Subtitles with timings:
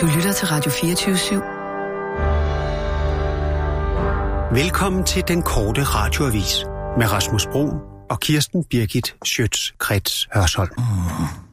[0.00, 1.40] Du lytter til Radio 24
[4.62, 6.64] Velkommen til den korte radioavis
[6.98, 7.70] med Rasmus Bro
[8.10, 10.70] og Kirsten Birgit Schøtz-Krets Hørsholm.
[10.70, 11.45] Interessant.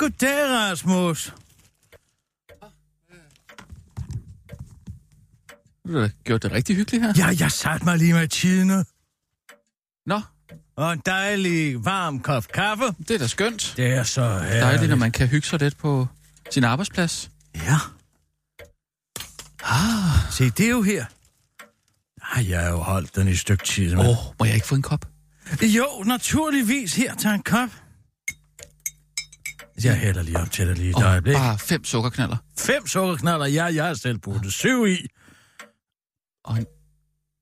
[0.00, 1.34] Goddag, Rasmus.
[5.86, 7.12] Du har gjort det rigtig hyggeligt her.
[7.16, 8.84] Ja, jeg satte mig lige med tiden.
[10.06, 10.20] Nå,
[10.76, 12.84] Og en dejlig varm kop kaffe.
[12.98, 13.74] det er da skønt.
[13.76, 14.62] Det er så herligt.
[14.62, 16.06] Dejligt, når man kan hygge sig lidt på
[16.50, 17.30] sin arbejdsplads.
[17.54, 17.76] Ja.
[19.64, 21.04] Ah, se, det er jo her.
[22.36, 23.96] Ej, jeg har jo holdt den i et stykke tid.
[23.96, 25.04] Åh, oh, må jeg ikke få en kop?
[25.62, 26.96] Jo, naturligvis.
[26.96, 27.70] Her, tag en kop.
[29.84, 31.34] Jeg hælder lige op til dig lige et Oh, øjeblik.
[31.34, 32.36] bare fem sukkerknaller.
[32.58, 35.06] Fem sukkerknaller, ja, jeg har selv puttet syv i.
[36.44, 36.66] Og en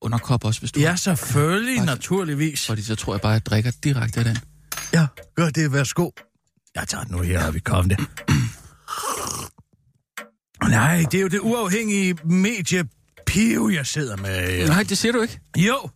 [0.03, 2.67] underkop også, hvis du Ja, selvfølgelig, Bare- naturligvis.
[2.67, 4.39] Fordi så tror jeg bare, at jeg drikker direkte af den.
[4.93, 6.11] Ja, gør det, værsgo.
[6.75, 8.07] Jeg tager den nu her, og vi kommer det.
[10.71, 12.85] Nej, det er jo det uafhængige medie
[13.27, 14.69] Piv, jeg sidder med.
[14.69, 15.41] Nej, det siger du ikke.
[15.57, 15.91] Jo,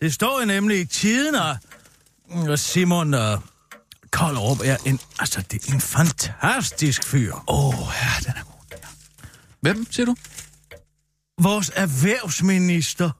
[0.00, 3.42] det står jo nemlig i tiden, og Simon og
[4.12, 7.34] Koldrup er en, altså, det er en fantastisk fyr.
[7.48, 8.52] Åh, oh, ja, den er god.
[9.60, 10.16] Hvem, siger du?
[11.42, 13.10] Vores erhvervsminister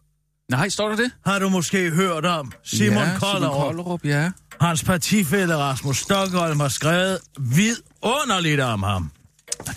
[0.51, 1.11] Nej, står der det?
[1.27, 2.53] har du måske hørt om.
[2.65, 3.63] Simon ja, Simon Koldrup.
[3.63, 4.31] Kollerup, ja.
[4.61, 9.11] Hans partifælle Rasmus Stockholm har skrevet vidunderligt om ham.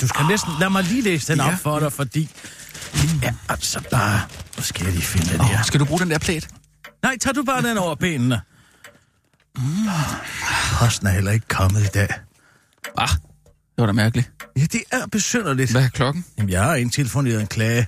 [0.02, 0.52] Du skal næsten...
[0.60, 1.48] Lad mig lige læse den Ja.
[1.54, 2.30] op for dig, fordi...
[2.94, 4.22] Det er altså bare...
[4.58, 5.64] Nu skal jeg lige finde den Oh, her.
[5.64, 6.48] skal du bruge den der plæt?
[7.04, 8.42] Nej, tag du bare den over benene.
[9.58, 9.64] Mm.
[10.80, 12.08] Posten er heller ikke kommet i dag.
[12.98, 14.32] Ah, det var da mærkeligt.
[14.58, 15.72] Ja, det er besynderligt.
[15.72, 16.26] Hvad er klokken?
[16.38, 17.88] Jamen, jeg har tilfundet en klage.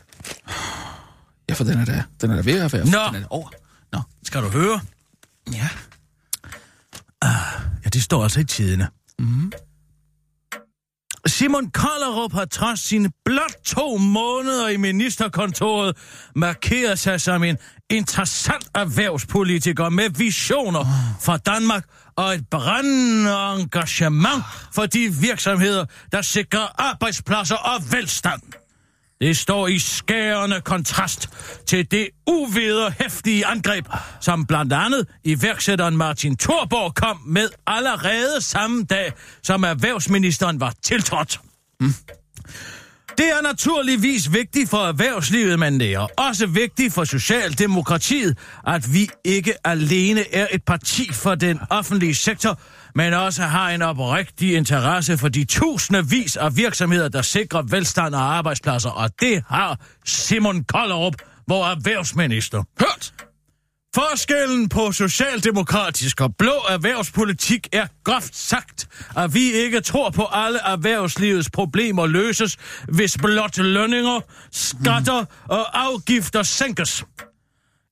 [1.49, 2.85] Ja, for den er da, den er da ved at være.
[2.85, 2.91] Nå.
[2.91, 3.49] Den er da over.
[3.91, 4.79] Nå, Skal du høre?
[5.53, 5.69] ja.
[7.85, 8.87] Ja, det står altså i tidene.
[9.19, 9.51] Mm.
[11.27, 15.97] Simon Kollerup har trods sine blot to måneder i ministerkontoret
[16.35, 17.57] markeret sig som en
[17.89, 20.85] interessant erhvervspolitiker med visioner
[21.21, 21.83] for Danmark
[22.15, 24.43] og et brændende engagement
[24.73, 28.41] for de virksomheder, der sikrer arbejdspladser og velstand.
[29.21, 31.29] Det står i skærende kontrast
[31.65, 33.85] til det uvederhæftige angreb,
[34.21, 39.13] som blandt andet iværksætteren Martin Thorborg kom med allerede samme dag,
[39.43, 41.39] som erhvervsministeren var tiltrådt.
[41.79, 41.93] Hmm.
[43.17, 49.09] Det er naturligvis vigtigt for erhvervslivet, men det er også vigtigt for Socialdemokratiet, at vi
[49.23, 52.59] ikke alene er et parti for den offentlige sektor,
[52.95, 58.37] men også har en oprigtig interesse for de tusindvis af virksomheder, der sikrer velstand og
[58.37, 61.13] arbejdspladser, og det har Simon Kollerup,
[61.47, 62.63] vores erhvervsminister.
[62.79, 63.13] Hørt!
[63.95, 68.87] Forskellen på socialdemokratisk og blå erhvervspolitik er groft sagt,
[69.17, 74.19] at vi ikke tror på alle erhvervslivets problemer løses, hvis blot lønninger,
[74.51, 77.03] skatter og afgifter sænkes.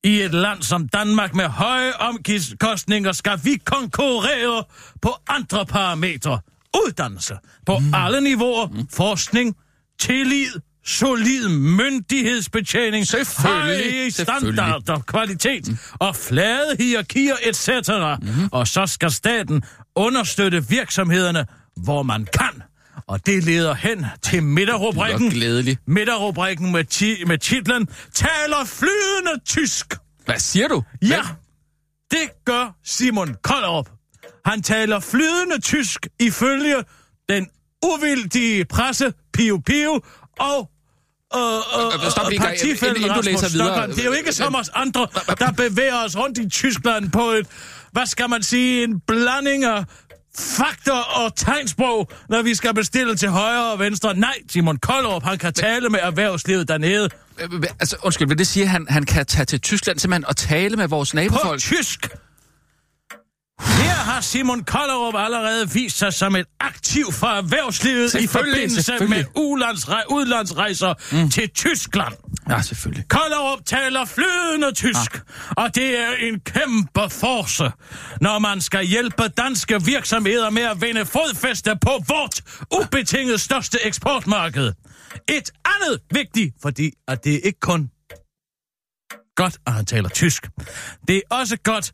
[0.06, 4.64] I et land som Danmark med høje omkostninger skal vi konkurrere
[5.02, 6.40] på andre parametre.
[6.88, 7.94] Uddannelse på mm.
[7.94, 8.88] alle niveauer, mm.
[8.94, 9.56] forskning,
[10.00, 13.06] tillid, solid myndighedsbetjening,
[13.38, 15.78] høje standarder, kvalitet mm.
[16.00, 17.90] og flade hierarkier etc.
[18.22, 18.50] Mm.
[18.52, 19.64] Og så skal staten
[19.96, 21.46] understøtte virksomhederne,
[21.76, 22.64] hvor man kan.
[23.08, 25.22] Og det leder hen til midterrubrikken.
[25.22, 25.80] Det er glædeligt.
[25.88, 29.94] Midterrubrikken med, ti- med titlen Taler flydende tysk.
[30.26, 30.84] Hvad siger du?
[31.02, 31.22] Ja,
[32.12, 33.90] det gør Simon Kollerup.
[34.46, 36.76] Han taler flydende tysk ifølge
[37.30, 37.48] den
[37.86, 40.02] uvildige presse Pio Pio
[40.40, 40.72] og
[41.35, 43.88] øh, øh, Stop lige en gang, partifællen inden- inden du læser videre.
[43.88, 45.08] Det er jo ikke som os andre,
[45.40, 47.47] der bevæger os rundt i Tyskland på et,
[47.91, 49.85] hvad skal man sige, en blanding af
[50.40, 54.16] fakter og tegnsprog, når vi skal bestille til højre og venstre.
[54.16, 57.09] Nej, Simon Kollerup, han kan tale med erhvervslivet dernede
[57.40, 60.37] Øh, Altså, undskyld, vil det sige, at han, han kan tage til Tyskland simpelthen og
[60.37, 61.59] tale med vores på nabofolk?
[61.59, 62.08] tysk.
[63.59, 69.25] Her har Simon Kollerup allerede vist sig som et aktiv for erhvervslivet i forbindelse med
[70.11, 71.29] udlandsrejser mm.
[71.29, 72.13] til Tyskland.
[72.49, 73.07] Ja, selvfølgelig.
[73.09, 75.63] Kollerup taler flydende tysk, ah.
[75.63, 77.72] og det er en kæmpe force,
[78.22, 82.41] når man skal hjælpe danske virksomheder med at vinde fodfæste på vort
[82.81, 84.73] ubetinget største eksportmarked.
[85.29, 87.90] Et andet vigtigt, fordi at det er ikke kun
[89.35, 90.47] godt, at han taler tysk.
[91.07, 91.91] Det er også godt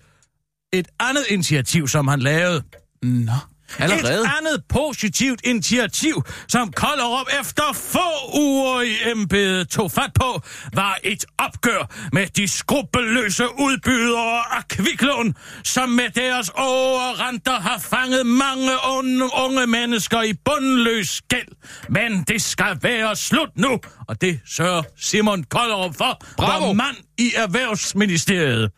[0.74, 2.64] et andet initiativ, som han lavede.
[3.04, 3.32] Nå,
[3.80, 4.22] allerede?
[4.22, 10.42] Et andet positivt initiativ, som Kollerup efter få uger i embedet tog fat på,
[10.74, 18.26] var et opgør med de skrupelløse udbydere af kviklån, som med deres overrenter har fanget
[18.26, 21.48] mange unge, unge mennesker i bundløs gæld.
[21.90, 26.66] Men det skal være slut nu, og det sørger Simon Kollerup for, Bravo.
[26.66, 28.72] hvor mand i Erhvervsministeriet.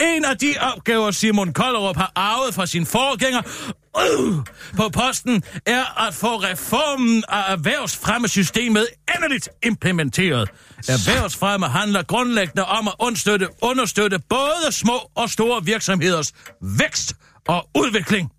[0.00, 3.42] En af de opgaver, Simon Kollerup har arvet fra sin forgænger
[3.96, 4.34] øh,
[4.76, 8.86] på posten, er at få reformen af erhvervsfremmesystemet
[9.16, 10.48] endeligt implementeret.
[10.78, 17.14] Erhvervsfremme handler grundlæggende om at understøtte, understøtte både små og store virksomheders vækst
[17.48, 18.30] og udvikling.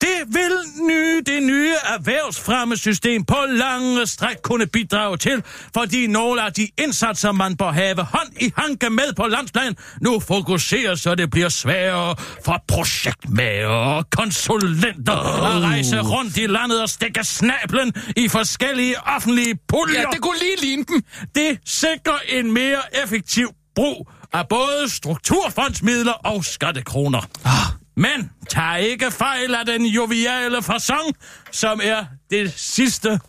[0.00, 5.42] Det vil nye, det nye erhvervsfremmesystem på lange stræk kunne bidrage til,
[5.74, 10.20] fordi nogle af de indsatser, man bør have hånd i hanke med på landsplan, nu
[10.20, 16.88] fokuseres, så det bliver sværere for projektmager og konsulenter at rejse rundt i landet og
[16.88, 20.00] stikke snablen i forskellige offentlige puljer.
[20.00, 21.02] Ja, det kunne lige ligne dem.
[21.34, 27.28] Det sikrer en mere effektiv brug af både strukturfondsmidler og skattekroner.
[27.44, 27.83] Ah.
[27.96, 31.16] Men tag ikke fejl af den joviale fasong,
[31.50, 33.20] som er det sidste,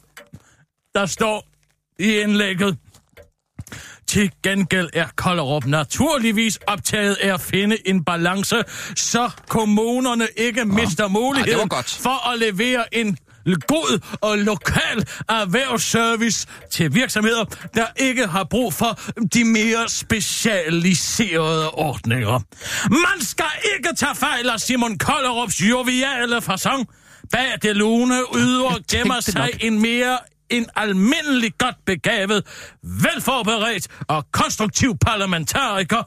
[0.96, 1.48] der står
[2.00, 2.78] i indlægget.
[4.08, 8.64] Til gengæld er Kollerup naturligvis optaget af at finde en balance,
[8.96, 12.00] så kommunerne ikke mister muligheden godt.
[12.02, 19.00] for at levere en god og lokal erhvervsservice til virksomheder, der ikke har brug for
[19.34, 22.40] de mere specialiserede ordninger.
[22.90, 23.46] Man skal
[23.76, 26.88] ikke tage fejl af Simon Kollerups joviale fasong.
[27.32, 30.18] Bag det lune ydre gemmer sig en mere
[30.50, 32.44] en almindelig godt begavet,
[32.84, 36.04] velforberedt og konstruktiv parlamentariker.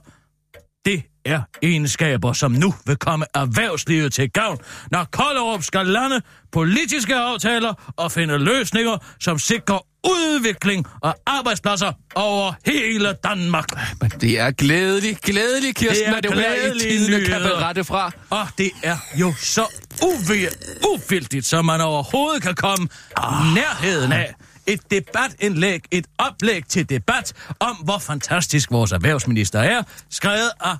[0.88, 4.58] Det er egenskaber, som nu vil komme erhvervslivet til gavn,
[4.90, 6.20] når Kollerup skal lande
[6.52, 13.64] politiske aftaler og finde løsninger, som sikrer udvikling og arbejdspladser over hele Danmark.
[14.00, 17.85] Men det er glædeligt, glædeligt, Kirsten, Det er at du her i tiden kan berette
[17.85, 18.11] fra.
[18.31, 19.62] Og det er jo så
[20.02, 23.55] uvi- uvildigt, som man overhovedet kan komme Ah.
[23.55, 24.35] nærheden af.
[24.69, 30.76] Et debatindlæg, et oplæg til debat om, hvor fantastisk vores erhvervsminister er, skrevet af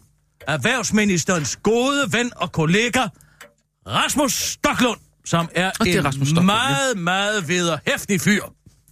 [0.47, 3.03] erhvervsministerens gode ven og kollega,
[3.87, 8.43] Rasmus Stoklund, som er, Og det er en Rasmus Stoklund, meget, meget vederhæftig fyr.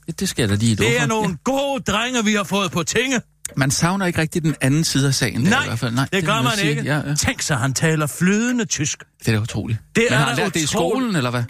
[0.09, 2.73] Ja, det skal jeg da lige love Det er nogle gode drenge, vi har fået
[2.73, 3.15] på tinge.
[3.15, 3.21] Ja.
[3.57, 5.45] Man savner ikke rigtig den anden side af sagen.
[5.45, 5.95] Der, Nej, i hvert fald.
[5.95, 6.83] Nej det gør må jeg man ikke.
[6.83, 7.15] Ja, ja.
[7.15, 9.05] Tænk sig, han taler flydende tysk.
[9.19, 9.79] Det er da utroligt.
[9.97, 10.71] Det Men er har lært det i utroligt.
[11.01, 11.43] skolen, eller hvad?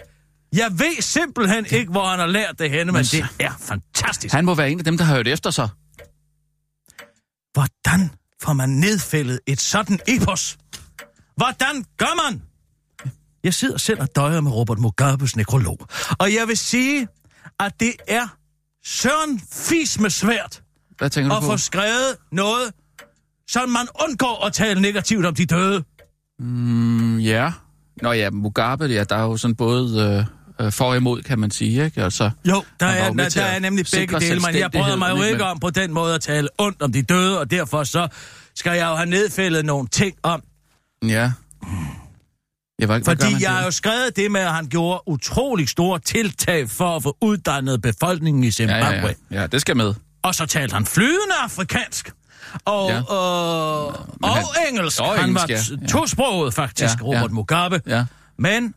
[0.53, 3.53] Jeg ved simpelthen ikke, hvor han har lært det henne, men Men det så- er
[3.61, 4.35] fantastisk.
[4.35, 5.69] Han må være en af dem, der har hørt efter sig.
[7.53, 8.11] Hvordan
[8.43, 10.59] får man nedfældet et sådan epos?
[11.37, 12.43] Hvordan gør man?
[13.45, 15.79] Jeg sidder selv og døjer med Robert Mugabes nekrolog,
[16.19, 17.09] og jeg vil sige,
[17.61, 18.29] at det er
[18.85, 20.63] søren fis med svært
[20.99, 21.47] Hvad tænker du at på?
[21.47, 22.73] få skrevet noget,
[23.49, 25.85] så man undgår at tale negativt om de døde.
[26.39, 27.53] Mm, ja.
[28.03, 30.27] Nå ja, Mugabe, ja, der er jo sådan både
[30.61, 32.03] øh, øh, for og imod, kan man sige, ikke?
[32.03, 35.11] Altså, Jo, der var er, der, der er nemlig begge dele, men jeg bryder mig
[35.17, 37.85] jo ikke men- om på den måde at tale ondt om de døde, og derfor
[37.85, 38.09] så
[38.55, 40.43] skal jeg jo have nedfældet nogle ting om,
[41.03, 41.33] ja.
[42.81, 45.69] Ja, hvad, hvad gør fordi jeg har jo skrevet det med, at han gjorde utrolig
[45.69, 48.85] store tiltag for at få uddannet befolkningen i ja, Zimbabwe.
[48.91, 49.41] ja, ja.
[49.41, 49.95] ja, det skal med.
[50.23, 52.11] Og så talte han flydende afrikansk.
[52.65, 52.95] Og, Ja.
[52.97, 53.03] ja.
[53.03, 55.01] og, han- engelsk.
[55.01, 55.87] Og han engelsk, var ja.
[55.87, 57.35] tosproget faktisk, Ja, Robert ja.
[57.35, 57.83] Mugabe.
[57.87, 58.05] Ja.
[58.39, 58.75] Men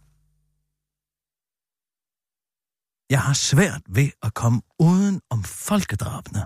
[3.09, 6.45] jeg har svært ved at komme uden om folkedrabene.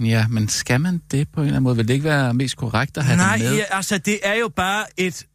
[0.00, 1.76] ja, men skal man det på en eller anden måde?
[1.76, 3.56] Vil det ikke være mest korrekt at have Nej, det med?
[3.56, 5.26] ja, altså det er jo bare et...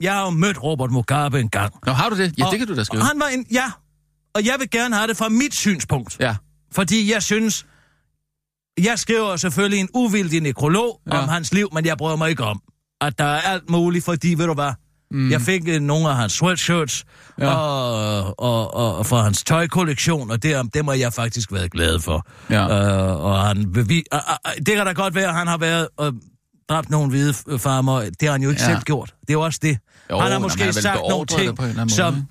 [0.00, 1.74] Jeg har jo mødt Robert Mugabe en gang.
[1.86, 2.34] Nå, har du det?
[2.38, 3.02] Ja, Og- det kan du da skrive.
[3.02, 3.46] Og han var en...
[3.52, 3.70] Ja,
[4.34, 6.16] og jeg vil gerne have det fra mit synspunkt.
[6.20, 6.36] Ja,
[6.72, 7.66] Fordi jeg synes...
[8.82, 11.18] Jeg skriver selvfølgelig en uvildig nekrolog Ja.
[11.22, 12.60] om hans liv, men jeg bryder mig ikke om,
[13.00, 14.72] at der er alt muligt, fordi, ved du hvad,
[15.10, 15.30] mm.
[15.30, 17.04] jeg fik øh, nogle af hans sweatshirts
[17.38, 17.54] Ja.
[17.54, 22.00] og, og, og, og fra hans tøjkollektion, og det, dem har jeg faktisk været glad
[22.00, 22.26] for.
[22.50, 22.62] Ja.
[23.12, 24.20] Øh, og han bevi- og,
[24.66, 26.12] det kan da godt være, at han har været og
[26.68, 28.00] dræbt nogle hvide farmer.
[28.00, 28.68] Det har han jo ikke Ja.
[28.68, 29.14] selv gjort.
[29.20, 29.78] Det er jo også det.
[30.10, 31.58] Jo, han har måske han sagt nogle ting,
[31.90, 32.26] som...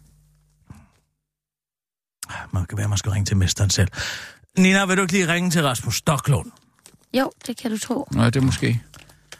[2.54, 3.88] Man kan være, man skal ringe til mesteren selv.
[4.57, 6.51] Nina, vil du ikke lige ringe til Rasmus Stoklund?
[7.13, 8.07] Jo, det kan du tro.
[8.12, 8.81] Nå, det er måske...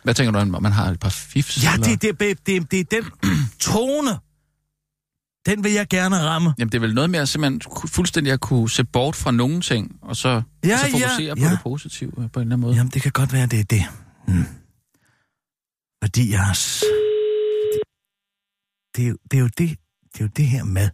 [0.04, 1.64] Hvad tænker du, om man har et par fifs?
[1.64, 1.86] Ja, eller?
[1.88, 3.12] det, det, det, det, det er den
[3.60, 4.10] tone,
[5.46, 6.54] Den vil jeg gerne ramme.
[6.60, 9.62] Jamen, det er vel noget med at simpelthen fuldstændig at kunne se bort fra nogle
[9.62, 11.52] ting, og så, Ja, og så ja, fokusere på ja.
[11.52, 12.76] det positive på en eller anden måde.
[12.76, 13.84] Jamen, det kan godt være, det er det.
[14.28, 14.46] Hmm.
[16.04, 16.54] Fordi jeg har...
[18.96, 19.70] Det, er jo- det, er jo det,
[20.14, 20.90] det er jo det her med...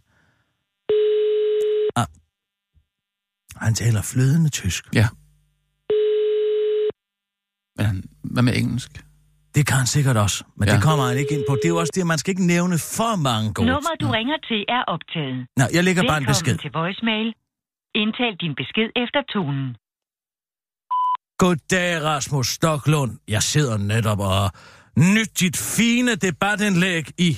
[1.96, 2.06] Ah.
[3.60, 4.84] Han taler flydende tysk.
[4.94, 5.06] Ja.
[7.76, 8.90] Men han- hvad med engelsk?
[9.54, 10.74] Det kan han sikkert også, men ja.
[10.74, 11.54] Det kommer han ikke ind på.
[11.54, 13.66] Det er jo også det, at man skal ikke nævne for mange gode...
[13.68, 15.46] Nummer, du ringer til, er optaget.
[15.56, 16.52] Nå, jeg lægger bare en besked.
[16.52, 17.26] Velkommen til voicemail.
[18.02, 19.68] Indtal din besked efter tonen.
[21.42, 23.12] Goddag, Rasmus Stoklund.
[23.28, 24.50] Jeg sidder netop og
[24.96, 27.30] nyt dit fine debatindlæg i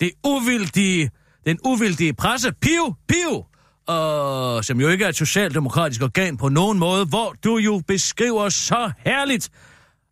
[0.00, 1.10] det uvildige,
[1.46, 3.44] den uvildige presse, Piu, Piu,
[3.86, 8.48] og som jo ikke er et socialdemokratisk organ på nogen måde, hvor du jo beskriver
[8.48, 9.50] så herligt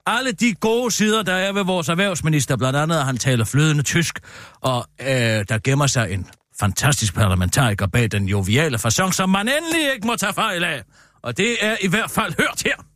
[0.07, 2.57] alle de gode sider, der er ved vores erhvervsminister.
[2.57, 4.21] Blandt andet, at han taler flydende tysk,
[4.61, 6.27] og øh, der gemmer sig en
[6.61, 10.83] fantastisk parlamentariker bag den joviale fasong, som man endelig ikke må tage fejl af.
[11.23, 12.94] Og det er i hvert fald hørt her.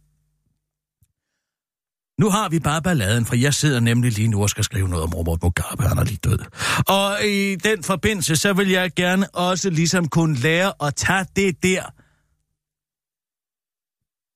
[2.18, 5.04] Nu har vi bare balladen, for jeg sidder nemlig lige nu og skal skrive noget
[5.04, 6.38] om Robert Mugabe, han er lige død.
[6.88, 11.62] Og i den forbindelse, så vil jeg gerne også ligesom kunne lære at tage det
[11.62, 11.82] der.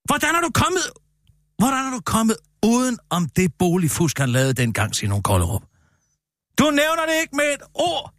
[0.09, 0.83] Hvordan er du kommet,
[1.59, 2.37] hvordan er du kommet
[2.67, 5.63] uden om det boligfusk, han lavede dengang, Simon Kollerup?
[6.59, 8.15] Du nævner det ikke med et ord.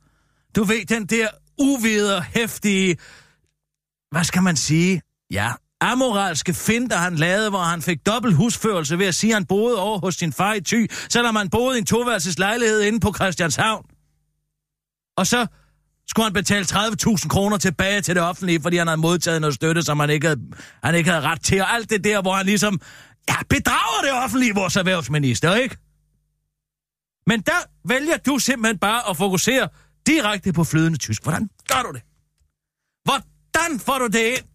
[0.55, 1.27] Du ved, den der
[1.59, 2.97] uvidere, hæftige,
[4.11, 5.01] hvad skal man sige?
[5.31, 5.51] Ja,
[5.91, 9.79] amoralske finder, han lavede, hvor han fik dobbelt husførelse ved at sige, at han boede
[9.79, 13.13] over hos sin far i Thy, selvom han boede i en toværelses lejlighed inde på
[13.13, 13.85] Christianshavn.
[15.17, 15.47] Og så
[16.07, 19.83] skulle han betale 30.000 kroner tilbage til det offentlige, fordi han havde modtaget noget støtte,
[19.83, 20.41] som han ikke havde,
[20.83, 21.61] han ikke havde ret til.
[21.61, 22.81] Og alt det der, hvor han ligesom
[23.29, 25.77] ja, bedrager det offentlige, vores erhvervsminister, ikke?
[27.27, 29.69] Men der vælger du simpelthen bare at fokusere
[30.07, 31.23] direkte på flydende tysk.
[31.23, 32.01] Hvordan gør du det?
[33.03, 34.52] Hvordan får du det ind?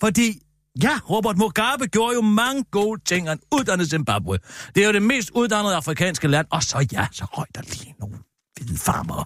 [0.00, 0.40] Fordi,
[0.82, 3.28] ja, Robert Mugabe gjorde jo mange gode ting.
[3.28, 4.38] Han uddannede Zimbabwe.
[4.74, 6.46] Det er jo det mest uddannede afrikanske land.
[6.50, 8.18] Og så ja, så røg der lige nogle
[8.56, 9.24] hvide farmer.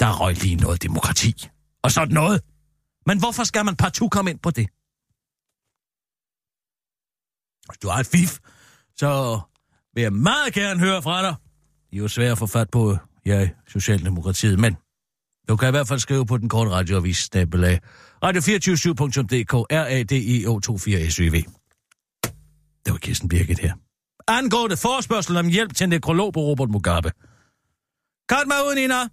[0.00, 1.48] Der røg lige noget demokrati.
[1.82, 2.42] Og sådan noget.
[3.06, 4.66] Men hvorfor skal man partout komme ind på det?
[7.68, 8.38] Hvis du har et fif,
[8.96, 9.40] så
[9.94, 11.34] vil jeg meget gerne høre fra dig.
[11.90, 14.76] Det er jo svært at få fat på, ja, Socialdemokratiet, men
[15.48, 17.80] du kan i hvert fald skrive på den korte radioavis, snabelag,
[18.24, 21.34] radio247.dk, R-A-D-I-O-24-SYV.
[22.84, 23.72] Det var Kirsten Birgit her.
[24.28, 27.10] Angående forspørgsel om hjælp til nekrolog på Robert Mugabe.
[28.28, 28.94] Kat mig ud, Nina!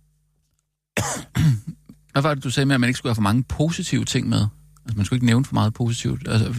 [2.12, 4.30] Hvad var det, du sagde med, at man ikke skulle have for mange positive ting
[4.30, 4.46] med?
[4.86, 6.28] Altså, man skulle ikke nævne for meget positivt.
[6.28, 6.54] Altså,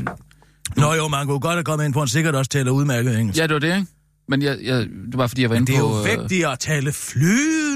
[0.77, 3.39] Nå jo, man kunne godt have kommet ind på, en sikkert også taler udmærket engelsk.
[3.41, 3.87] ja, det var det, ikke?
[4.29, 5.89] Men jeg, jeg, det var, fordi jeg var Men inde det er på...
[5.89, 6.93] jo øh, vigtigt at tale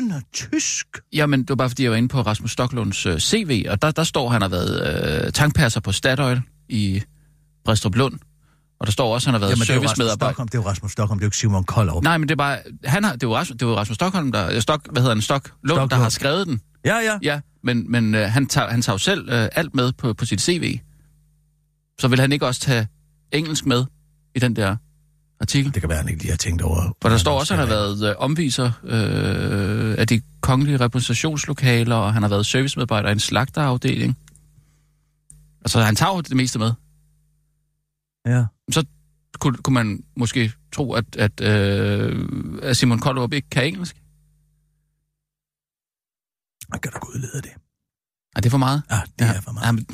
[0.03, 0.87] flydende tysk.
[1.13, 3.91] Jamen, det var bare, fordi jeg var inde på Rasmus Stocklunds øh, CV, og der,
[3.91, 7.03] der står, at han har været øh, tankpasser på Statoil i
[7.65, 8.19] Bristrup Lund.
[8.81, 10.45] Og der står også, at han har været er jo servicemedarbejder.
[10.45, 12.03] Det er jo Rasmus Stockholm, det er jo ikke Simon Koldov.
[12.03, 12.59] Nej, men det er bare...
[12.85, 14.61] Han har, det var Rasmus, det var Rasmus Stockholm, der...
[14.61, 15.23] Stok, hvad hedder han?
[15.23, 16.03] Stok Lund, der Stocklund.
[16.03, 16.61] har skrevet den.
[16.85, 17.19] Ja, ja.
[17.23, 20.25] Ja, men, men øh, han, tager, han tager jo selv øh, alt med på, på
[20.25, 20.79] sit CV.
[22.01, 22.89] Så vil han ikke også tage
[23.33, 23.85] engelsk med
[24.35, 24.77] i den der
[25.43, 25.75] artikel?
[25.75, 26.97] Det kan være, han ikke lige har tænkt over.
[27.03, 31.97] For der står også, at han har været øh, omviser øh, af de kongelige repræsentationslokaler,
[31.97, 34.19] og han har været servicemedarbejder i en slagterafdeling.
[35.61, 36.73] Altså, han tager jo det meste med.
[38.27, 38.45] Ja.
[38.71, 38.85] Så
[39.39, 42.29] kunne, kunne man måske tro, at, at, øh,
[42.63, 43.97] at Simon Koldrup ikke kan engelsk.
[46.71, 47.51] Man kan da gå udlede det.
[48.37, 48.83] Er det er for meget?
[48.91, 49.67] Ja, det er for meget.
[49.67, 49.87] Ja, men,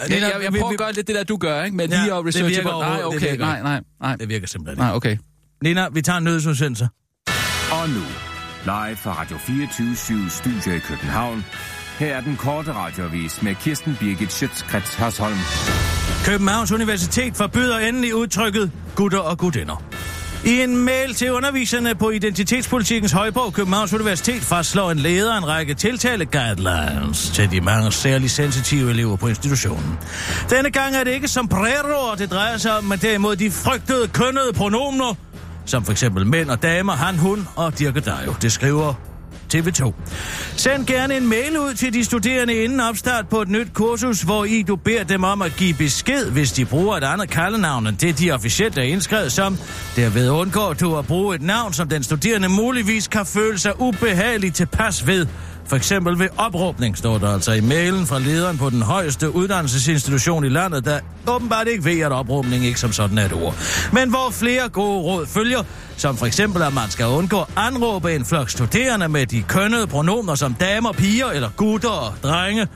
[0.00, 1.76] jeg, jeg, jeg prøver at gøre lidt det der, du gør, ikke?
[1.76, 2.68] Med Ja, lige at det researche virker på...
[2.80, 4.16] Nej, overhovedet- det okay, virker nej, nej, nej.
[4.16, 4.96] Det virker simpelthen Nej, ikke.
[4.96, 5.16] okay.
[5.62, 6.88] Nina, vi tager en nødsudsendelse.
[7.72, 8.02] Og nu,
[8.64, 11.44] live fra Radio 24 Studio i København.
[11.98, 15.36] Her er den korte radiovis med Kirsten Birgit Schøtzgrads Hasholm.
[16.24, 19.82] Københavns Universitet forbyder endelig udtrykket gutter og gutinder.
[20.44, 25.74] I en mail til underviserne på Identitetspolitikens Højborg Københavns Universitet fastslår en leder en række
[25.74, 29.98] tiltale-guidelines til de mange særligt sensitive elever på institutionen.
[30.50, 34.08] Denne gang er det ikke som sombrero, det drejer sig om, men derimod de frygtede
[34.08, 35.14] kønnede pronomener,
[35.66, 38.34] som for eksempel mænd og damer, han, hun og dirkedajo.
[38.42, 38.94] Det skriver
[39.54, 39.92] TV2.
[40.56, 44.44] Send gerne en mail ud til de studerende inden opstart på et nyt kursus, hvor
[44.44, 47.96] I du beder dem om at give besked, hvis de bruger et andet kaldenavn end
[47.96, 49.58] det, de officielt er indskrevet som.
[49.96, 54.56] Derved undgår du at bruge et navn, som den studerende muligvis kan føle sig ubehageligt
[54.56, 55.26] tilpas ved,
[55.68, 60.44] for eksempel ved opråbning, står der altså i mailen fra lederen på den højeste uddannelsesinstitution
[60.44, 63.54] i landet, der åbenbart ikke ved, at opråbning ikke som sådan er et ord.
[63.92, 65.62] Men hvor flere gode råd følger,
[65.96, 69.86] som for eksempel, at man skal undgå at anråbe en flok studerende med de kønnede
[69.86, 72.68] pronomer som damer, piger eller gutter og drenge,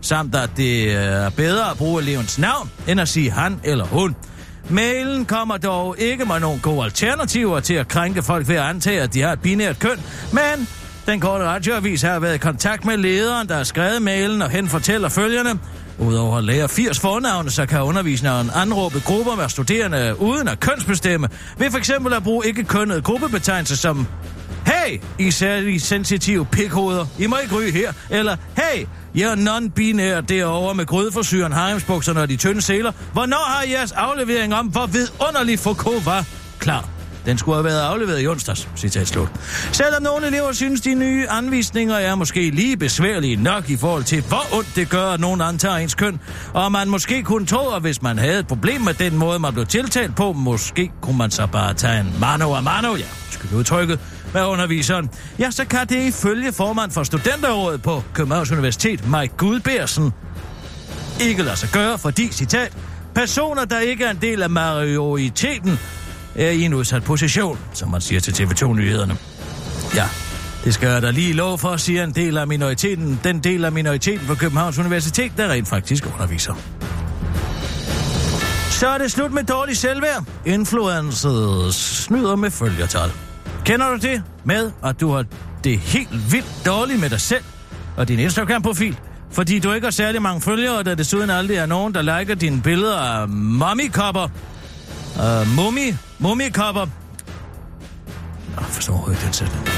[0.00, 3.84] samt at det øh, er bedre at bruge elevens navn, end at sige han eller
[3.84, 4.16] hun.
[4.70, 9.00] Mailen kommer dog ikke med nogen gode alternativer til at krænke folk ved at antage,
[9.00, 10.00] at de har et binært køn,
[10.32, 10.68] men
[11.08, 14.68] den korte radioavis har været i kontakt med lederen, der har skrevet mailen, og hen
[14.68, 15.58] fortæller følgende.
[15.98, 21.28] Udover at lære 80 fornavne, så kan underviseren anråbe grupper med studerende uden at kønsbestemme,
[21.58, 24.06] ved for eksempel at bruge ikke kønnet gruppebetegnelse som
[24.66, 27.92] Hey, I særlig sensitive pikhoveder, I må ikke ryge her.
[28.10, 32.92] Eller, hey, jeg er non-binær derovre med grydeforsyren, haremsbukserne og de tynde sæler.
[33.12, 36.24] Hvornår har jeres aflevering om, hvor vidunderlig Foucault var?
[36.58, 36.97] Klar.
[37.28, 39.28] Den skulle have været afleveret i onsdags, citat slut.
[39.72, 44.22] Selvom nogle elever synes, de nye anvisninger er måske lige besværlige nok i forhold til,
[44.22, 46.20] hvor ondt det gør, at nogen antager ens køn,
[46.54, 49.52] og man måske kunne tro, at hvis man havde et problem med den måde, man
[49.52, 53.56] blev tiltalt på, måske kunne man så bare tage en mano a mano, ja, skal
[53.56, 54.00] udtrykket,
[54.34, 55.10] med underviseren.
[55.38, 60.12] Ja, så kan det ifølge formand for Studenterrådet på Københavns Universitet, Mike Gudbærsen,
[61.20, 62.72] ikke lade sig gøre, fordi, citat,
[63.14, 65.78] personer, der ikke er en del af majoriteten,
[66.34, 69.16] er i en udsat position, som man siger til TV2-nyhederne.
[69.94, 70.08] Ja,
[70.64, 73.72] det skal jeg da lige lov for, siger en del af minoriteten, den del af
[73.72, 76.54] minoriteten på Københavns Universitet, der rent faktisk underviser.
[78.70, 80.24] Så er det slut med dårlig selvværd.
[80.46, 83.10] Influencers snyder med følgertal.
[83.64, 85.24] Kender du det med, at du har
[85.64, 87.44] det helt vildt dårligt med dig selv
[87.96, 88.98] og din Instagram-profil?
[89.30, 92.34] Fordi du ikke har særlig mange følgere, og der desuden aldrig er nogen, der liker
[92.34, 94.28] dine billeder af mommykopper,
[95.18, 96.86] Uh, mummi, mummikopper.
[98.56, 99.68] Nå, jeg forstår overhovedet ikke den sætning.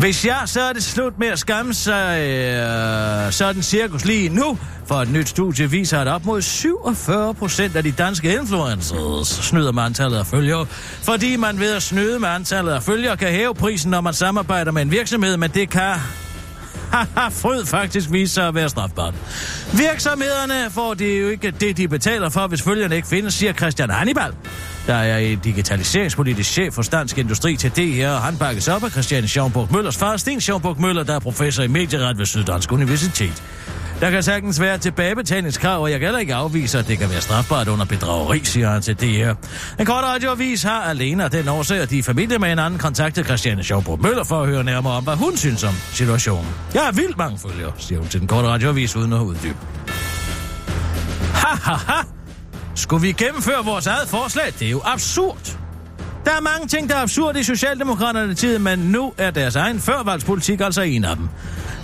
[0.00, 4.58] Hvis ja, så er det slut med at skamme sig øh, sådan cirkus lige nu,
[4.86, 9.72] for et nyt studie viser, at op mod 47 procent af de danske influencers snyder
[9.72, 10.66] med antallet af følgere,
[11.02, 14.72] fordi man ved at snyde med antallet af følgere kan hæve prisen, når man samarbejder
[14.72, 15.94] med en virksomhed, men det kan
[17.30, 19.14] fryd faktisk vise sig at være strafbart.
[19.72, 23.90] Virksomhederne får det jo ikke det, de betaler for, hvis følgerne ikke findes, siger Christian
[23.90, 24.32] Hannibal.
[24.86, 28.84] Der er en digitaliseringspolitisk chef for Dansk Industri til det her, og han bakkes op
[28.84, 32.72] af Christian Schaumburg Møllers far, Sten Schaumburg Møller, der er professor i medieret ved Syddansk
[32.72, 33.42] Universitet.
[34.00, 37.20] Der kan sagtens være tilbagebetalingskrav, og jeg kan heller ikke afvise, at det kan være
[37.20, 39.36] strafbart under bedrageri, siger han til det.
[39.80, 42.78] En kort radioavis har alene af den årsag, at de i familie med en anden
[42.78, 46.48] kontaktet Christiane Schaubro Møller for at høre nærmere om, hvad hun synes om situationen.
[46.74, 49.56] Jeg er vildt mange følgere, siger hun til den korte radioavis uden at uddybe.
[51.34, 52.02] Ha, ha, ha!
[52.74, 54.52] Skulle vi gennemføre vores eget forslag?
[54.58, 55.58] Det er jo absurd.
[56.24, 59.80] Der er mange ting, der er absurde i Socialdemokraterne tid, men nu er deres egen
[59.80, 61.28] førvalgspolitik altså en af dem.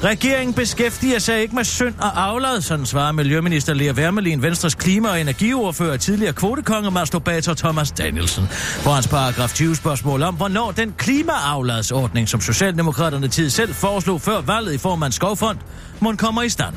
[0.04, 5.08] Regeringen beskæftiger sig ikke med synd og aflad, sådan svarer Miljøminister Lea Wermelin, Venstres klima-
[5.08, 8.44] og energiordfører, tidligere kvotekonge masturbator Thomas Danielsen.
[8.84, 14.40] På hans paragraf 20 spørgsmål om, hvornår den klimaafladsordning, som Socialdemokraterne tid selv foreslog før
[14.40, 15.58] valget i form af en skovfond,
[16.02, 16.74] Dortmund kommer i stand.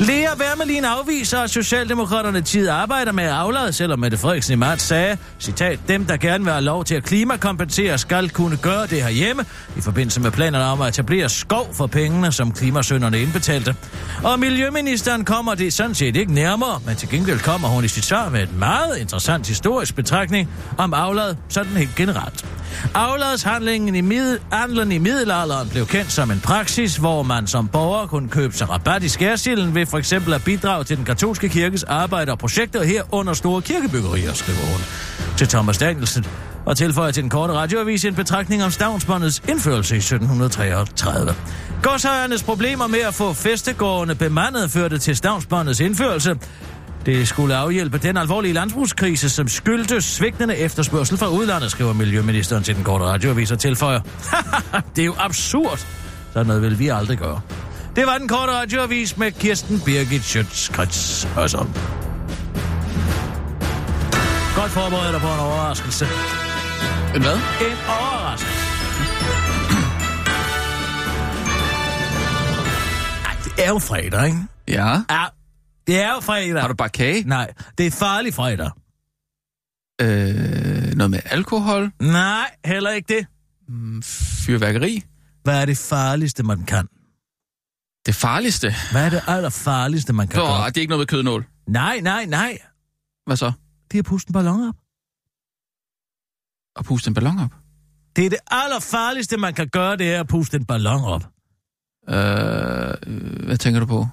[0.00, 4.82] Lea Wermelin afviser, at Socialdemokraterne tid arbejder med at aflade, selvom Mette Frederiksen i marts
[4.82, 9.02] sagde, citat, dem der gerne vil have lov til at klimakompensere, skal kunne gøre det
[9.02, 9.44] herhjemme,
[9.76, 13.76] i forbindelse med planerne om at etablere skov for pengene, som klimasønderne indbetalte.
[14.24, 18.04] Og Miljøministeren kommer det sådan set ikke nærmere, men til gengæld kommer hun i sit
[18.04, 20.48] svar med et meget interessant historisk betragtning
[20.78, 22.44] om aflad sådan helt generelt.
[22.94, 28.28] Afladshandlingen i, middel, i middelalderen blev kendt som en praksis, hvor man som borger kunne
[28.28, 32.32] købe sig rabat i skærsilden ved for eksempel at bidrage til den katolske kirkes arbejde
[32.32, 34.80] og projekter her under store kirkebyggerier, skriver hun
[35.36, 36.24] til Thomas Danielsen
[36.66, 41.34] og tilføjer til den korte radioavis en betragtning om stavnsbåndets indførelse i 1733.
[41.82, 46.36] Godshøjernes problemer med at få festegårdene bemandet førte til stavnsbåndets indførelse.
[47.06, 52.76] Det skulle afhjælpe den alvorlige landbrugskrise, som skyldtes svigtende efterspørgsel fra udlandet, skriver Miljøministeren til
[52.76, 54.00] den korte radioavis og tilføjer.
[54.96, 55.86] det er jo absurd.
[56.32, 57.40] Sådan noget vil vi aldrig gøre.
[57.96, 61.72] Det var den korte radioavis med Kirsten Birgit Schøtz-Krets Hørsholm.
[64.56, 66.04] Godt forberedt dig på en overraskelse.
[67.16, 67.34] En hvad?
[67.36, 68.58] En overraskelse.
[73.26, 74.38] Ej, det er jo fredag, ikke?
[74.68, 74.88] Ja.
[75.10, 75.24] Ja,
[75.86, 76.60] det er jo fredag.
[76.60, 77.22] Har du bare kage?
[77.26, 78.70] Nej, det er farlig fredag.
[80.00, 81.90] Øh, noget med alkohol?
[82.00, 83.26] Nej, heller ikke det.
[83.68, 84.02] Mm,
[84.46, 85.02] Fyrværkeri?
[85.44, 86.88] Hvad er det farligste, man kan?
[88.06, 88.74] Det farligste?
[88.92, 90.66] Hvad er det allerfarligste, man kan Nå, gøre?
[90.66, 91.46] det er ikke noget med kødnål.
[91.68, 92.58] Nej, nej, nej.
[93.26, 93.52] Hvad så?
[93.90, 94.74] Det er at puste en ballon op.
[96.76, 97.50] At puste en ballon op?
[98.16, 101.22] Det er det allerfarligste, man kan gøre, det er at puste en ballon op.
[102.08, 102.14] Øh,
[103.46, 104.08] hvad tænker du på?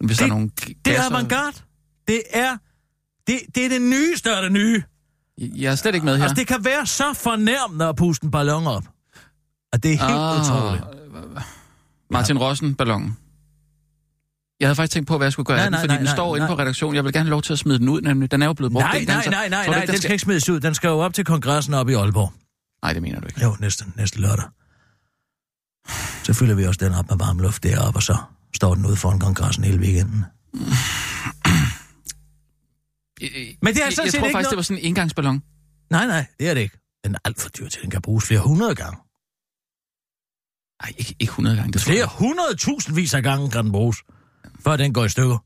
[0.00, 0.50] Hvis der er nogle
[0.84, 1.56] Det er avantgarde.
[2.08, 2.56] Det er
[3.26, 4.82] det, det er det nyeste af det nye.
[5.38, 6.22] Jeg er slet ikke med her.
[6.22, 8.84] Altså, det kan være så fornærmende at puste en ballon op.
[9.72, 10.40] Og det er helt ah.
[10.40, 10.84] utroligt.
[12.10, 13.16] Martin Rossen, ballonen.
[14.60, 15.96] Jeg havde faktisk tænkt på, hvad jeg skulle gøre Nej, af den, nej, fordi nej,
[15.96, 16.56] den nej, står inde nej.
[16.56, 16.96] på redaktionen.
[16.96, 18.30] Jeg vil gerne have lov til at smide den ud, nemlig.
[18.30, 18.82] Den er jo blevet brugt.
[18.84, 20.60] Nej, den nej, nej, nej, nej, ikke, den skal ikke smides ud.
[20.60, 22.32] Den skal jo op til kongressen op i Aalborg.
[22.82, 23.42] Nej, det mener du ikke.
[23.42, 24.44] Jo, næste, næste lørdag.
[26.24, 28.16] Så fylder vi også den op med varm luft deroppe, og så
[28.56, 30.24] står den ude foran kongressen hele weekenden.
[33.20, 33.28] Men
[33.74, 35.42] det er jeg, sådan jeg set tror ikke faktisk, noget- det var sådan en engangsballon.
[35.90, 36.78] Nej, nej, det er det ikke.
[37.04, 38.98] Den er alt for dyr til, den kan bruges flere hundrede gange.
[40.82, 41.72] Nej, ikke, ikke 100 gange.
[41.72, 42.08] Det Flere jeg.
[42.18, 43.96] hundrede tusindvis af gange kan den bruges,
[44.64, 45.38] før den går i stykker.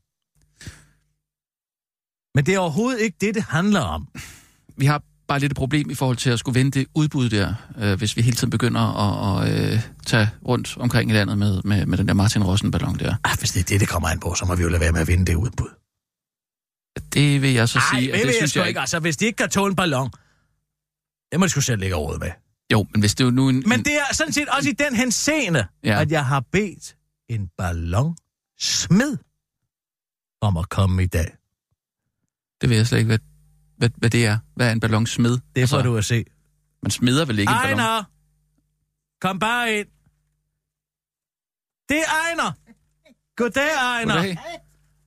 [2.37, 4.07] Men det er overhovedet ikke det, det handler om.
[4.77, 7.53] Vi har bare lidt et problem i forhold til at skulle vende det udbud der,
[7.77, 11.61] øh, hvis vi hele tiden begynder at, at øh, tage rundt omkring i landet med,
[11.63, 13.15] med, med den der Martin Rossen-ballon der.
[13.23, 14.91] Ah, hvis det er det, det kommer an på, så må vi jo lade være
[14.91, 15.69] med at vinde det udbud.
[17.13, 18.79] Det vil jeg så Nej, sige, det, at det det jeg synes sgu jeg ikke.
[18.79, 20.09] Altså, hvis de ikke kan tåle en ballon,
[21.31, 22.31] det må de sgu selv ligge råd med.
[22.71, 23.63] Jo, men hvis det er nu en...
[23.67, 25.89] Men det er sådan set også i den henseende, Ja.
[25.93, 26.01] ja.
[26.01, 26.95] at jeg har bedt
[27.29, 28.15] en ballon
[28.59, 29.17] smed
[30.41, 31.35] om at komme i dag.
[32.61, 33.19] Det ved jeg slet ikke, hvad,
[33.77, 34.37] hvad, hvad det er.
[34.55, 35.39] Hvad er en ballon smed?
[35.55, 36.25] Det får du at se.
[36.83, 37.79] Man smider vel ikke en ballon?
[37.79, 38.03] Ejner!
[39.21, 39.87] Kom bare ind.
[41.89, 42.51] Det er Ejner.
[43.35, 44.13] Goddag, Ejner.
[44.15, 44.37] Goddag.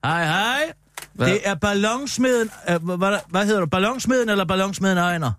[0.03, 0.73] Hej, hej.
[1.13, 1.27] Hvad?
[1.27, 2.49] Det er ballonsmeden...
[2.69, 3.65] Øh, hvad, hvad hedder du?
[3.65, 5.31] Ballonsmeden eller ballonsmeden Ejner?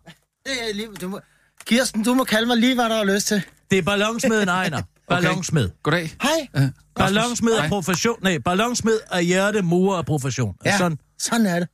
[0.47, 1.21] Det er lige, du må,
[1.67, 3.43] Kirsten, du må kalde mig lige, hvad der har lyst til.
[3.71, 4.83] Det er ballonsmeden Ejner.
[5.09, 5.71] Ballonsmed.
[5.83, 6.11] Goddag.
[6.23, 6.49] Hej.
[6.57, 8.17] Øh, Ballonsmed er profession.
[8.23, 10.57] Nej, ballonsmed er hjerte, murer af profession.
[10.65, 11.69] Ja, Sådan, sådan er det.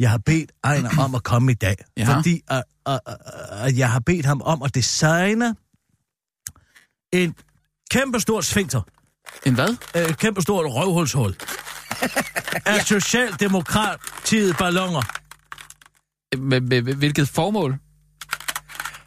[0.00, 1.76] jeg har bedt Ejner om at komme i dag.
[1.96, 2.16] Ja.
[2.16, 3.16] Fordi at, at, at,
[3.50, 5.54] at jeg har bedt ham om at designe
[7.12, 7.34] en
[7.90, 8.80] kæmpe stor sfinkter.
[9.46, 9.76] En hvad?
[9.96, 11.36] øh, et kæmpe stort røvhulshul.
[12.66, 15.02] af Socialdemokratiet ballonger.
[16.36, 17.78] Med, med, med hvilket formål?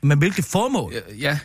[0.04, 0.94] Men hvilket formål?
[1.20, 1.40] Ja.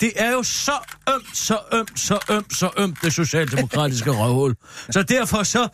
[0.00, 0.72] Det er jo så
[1.14, 4.56] ømt, så ømt, så ømt, så ømt, det socialdemokratiske røvhul.
[4.90, 5.68] Så derfor så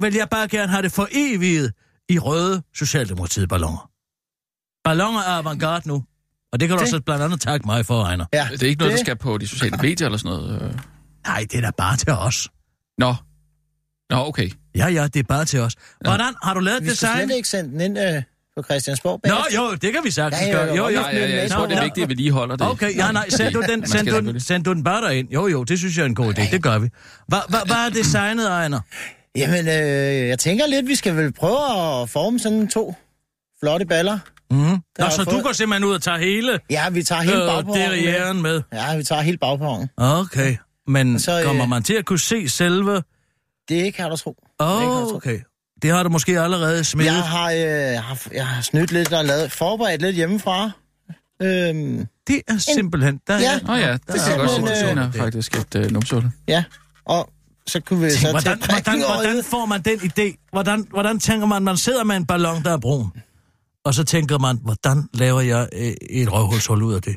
[0.00, 1.72] vil jeg bare gerne have det for evigt
[2.08, 3.90] i røde Socialdemokratiet ballonger.
[4.84, 6.04] Ballonger er avantgarde nu.
[6.52, 8.26] Og det kan du Det- også blandt andet takke mig for, Ejner.
[8.32, 10.62] Ja, Det er ikke noget, der det- skal på de sociale medier eller sådan noget.
[10.62, 10.74] øh.
[11.26, 12.48] Nej, det er da bare til os.
[12.98, 13.14] Nå.
[14.10, 14.50] Nå, okay.
[14.74, 15.76] Ja, ja, det er bare til os.
[16.00, 17.28] Hvordan har du lavet Vi skal design?
[17.28, 18.22] slet ikke sende den ind øh,
[18.56, 19.20] på Christiansborg.
[19.24, 20.66] Nå, jo, det kan vi sagtens Ja, jo, gøre.
[20.68, 21.00] jo, Jo, jo.
[21.00, 22.70] Nej, ja, ja, jeg tror, det er vigtigt, at vi lige holder det.
[22.70, 25.28] Okay, ja, nej, send du den, send du, den, send du den bare derind.
[25.30, 26.50] Jo, jo, det synes jeg er en god idé.
[26.50, 26.88] Det gør vi.
[27.28, 28.80] Hvad hva, hva er designet, Ejner?
[29.36, 32.94] Jamen, øh, jeg tænker lidt, vi skal vel prøve at forme sådan to
[33.60, 34.18] flotte baller.
[34.50, 34.56] Mm.
[34.58, 37.42] Nå, så jeg du fået- går simpelthen ud og tager hele Ja, vi tager hele
[37.42, 38.52] øh, bagperronen med.
[38.54, 38.62] med.
[38.72, 39.88] Ja, vi tager hele bagperronen.
[39.96, 43.02] Okay, men Så, øh, kommer man til at kunne se selve...
[43.68, 44.36] Det kan du tro.
[44.60, 45.16] Åh, oh, tro.
[45.16, 45.38] okay.
[45.82, 47.06] Det har du måske allerede smidt.
[47.06, 50.70] Jeg har, øh, jeg har, jeg har snydt lidt og lavet, forberedt lidt hjemmefra.
[51.42, 53.20] Øhm, Det er simpelthen...
[53.26, 53.54] Der Ja.
[53.54, 54.86] er, Nå ja, det der kan er jeg godt se.
[54.86, 56.24] Det øh, er faktisk et øh, numsehul.
[56.48, 56.64] ja,
[57.06, 57.30] og
[57.66, 59.44] så kunne vi så Tænk, hvordan, tage prikken hvordan, hvordan det.
[59.44, 60.48] får man den idé?
[60.52, 63.10] Hvordan, hvordan tænker man, man sidder med en ballon, der er brun,
[63.84, 67.16] og så tænker man, hvordan laver jeg øh, et røvhulshul ud af det?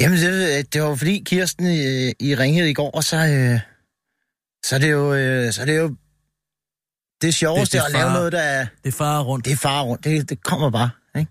[0.00, 3.60] Jamen, det, det var fordi Kirsten øh, i ringede i går, og så, øh,
[4.66, 5.96] så er det jo, øh, så er det jo
[7.22, 9.44] det sjoveste Det- det at lave noget, der er, Det farer rundt.
[9.44, 10.04] det er far rundt.
[10.04, 11.30] Det, det kommer bare, ikke?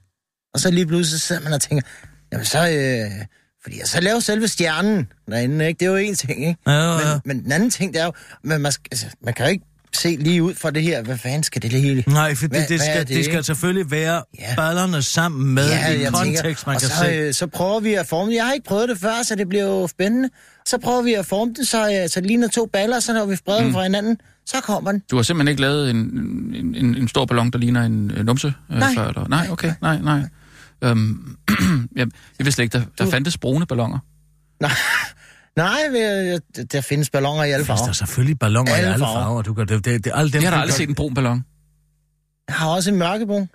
[0.53, 1.87] Og så lige pludselig sidder man og tænker,
[2.31, 3.25] jamen så, øh,
[3.63, 5.79] fordi så laver selve stjernen derinde, ikke?
[5.79, 6.55] Det er jo en ting, ikke?
[6.67, 7.13] Ja, ja, ja.
[7.13, 8.11] Men, men den anden ting, det er jo,
[8.43, 11.17] men man, skal, altså, man kan jo ikke se lige ud fra det her, hvad
[11.17, 12.03] fanden skal det hele?
[12.07, 14.55] Nej, for Hvad- det, det, er skal, det, det skal selvfølgelig være Ja.
[14.55, 17.11] ballerne sammen med ja, en jeg kontekst, tænker, man kan så, se.
[17.11, 18.33] øh, så prøver vi at forme.
[18.35, 20.29] Jeg har ikke prøvet det før, så det bliver jo spændende.
[20.65, 23.25] Så prøver vi at forme det, så, øh, så det ligner to baller, så når
[23.25, 23.65] vi spreder mm.
[23.65, 24.17] dem fra hinanden,
[24.49, 25.03] så kommer den.
[25.11, 28.25] Du har simpelthen ikke lavet en, en, en, en stor ballon, der ligner en, en
[28.25, 28.93] numse øh, Nej.
[28.95, 29.07] før?
[29.07, 29.27] Eller?
[29.27, 30.21] Nej, okay, nej, nej.
[30.83, 31.37] Øhm,
[31.95, 32.07] jeg,
[32.39, 33.99] jeg vidste slet ikke, der, der fandtes brune ballonger.
[34.59, 34.71] Nej,
[35.55, 35.79] nej
[36.71, 37.91] der- findes ballonger i alle Der er farver.
[37.91, 39.13] selvfølgelig balloner i Alle farver.
[39.21, 39.41] farver.
[39.41, 40.95] Du kan, det, det, det, alle dem, Jeg har da du aldrig kan- set en
[40.95, 41.45] brun ballon.
[42.47, 43.49] Jeg har også en mørkebrun.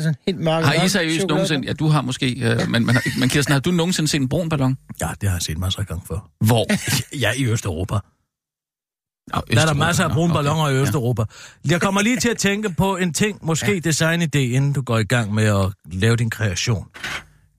[0.00, 0.66] Sådan helt mørke.
[0.66, 1.28] Har I seriøst chokolade.
[1.34, 1.66] nogensinde...
[1.66, 2.30] Ja, du har måske...
[2.40, 4.76] Øh, men, men, men Kirsten, har du nogensinde set en brun ballon?
[5.00, 6.28] Ja, det har jeg set masser af gange før.
[6.40, 6.66] Hvor?
[7.20, 7.94] Ja, i Østeuropa.
[9.32, 10.80] Nå, Der er der masser af brune Nå, balloner i ja.
[10.80, 11.24] Østeuropa.
[11.70, 13.90] Jeg kommer lige til at tænke på en ting, måske ja.
[13.90, 16.86] designidé, inden du går i gang med at lave din kreation.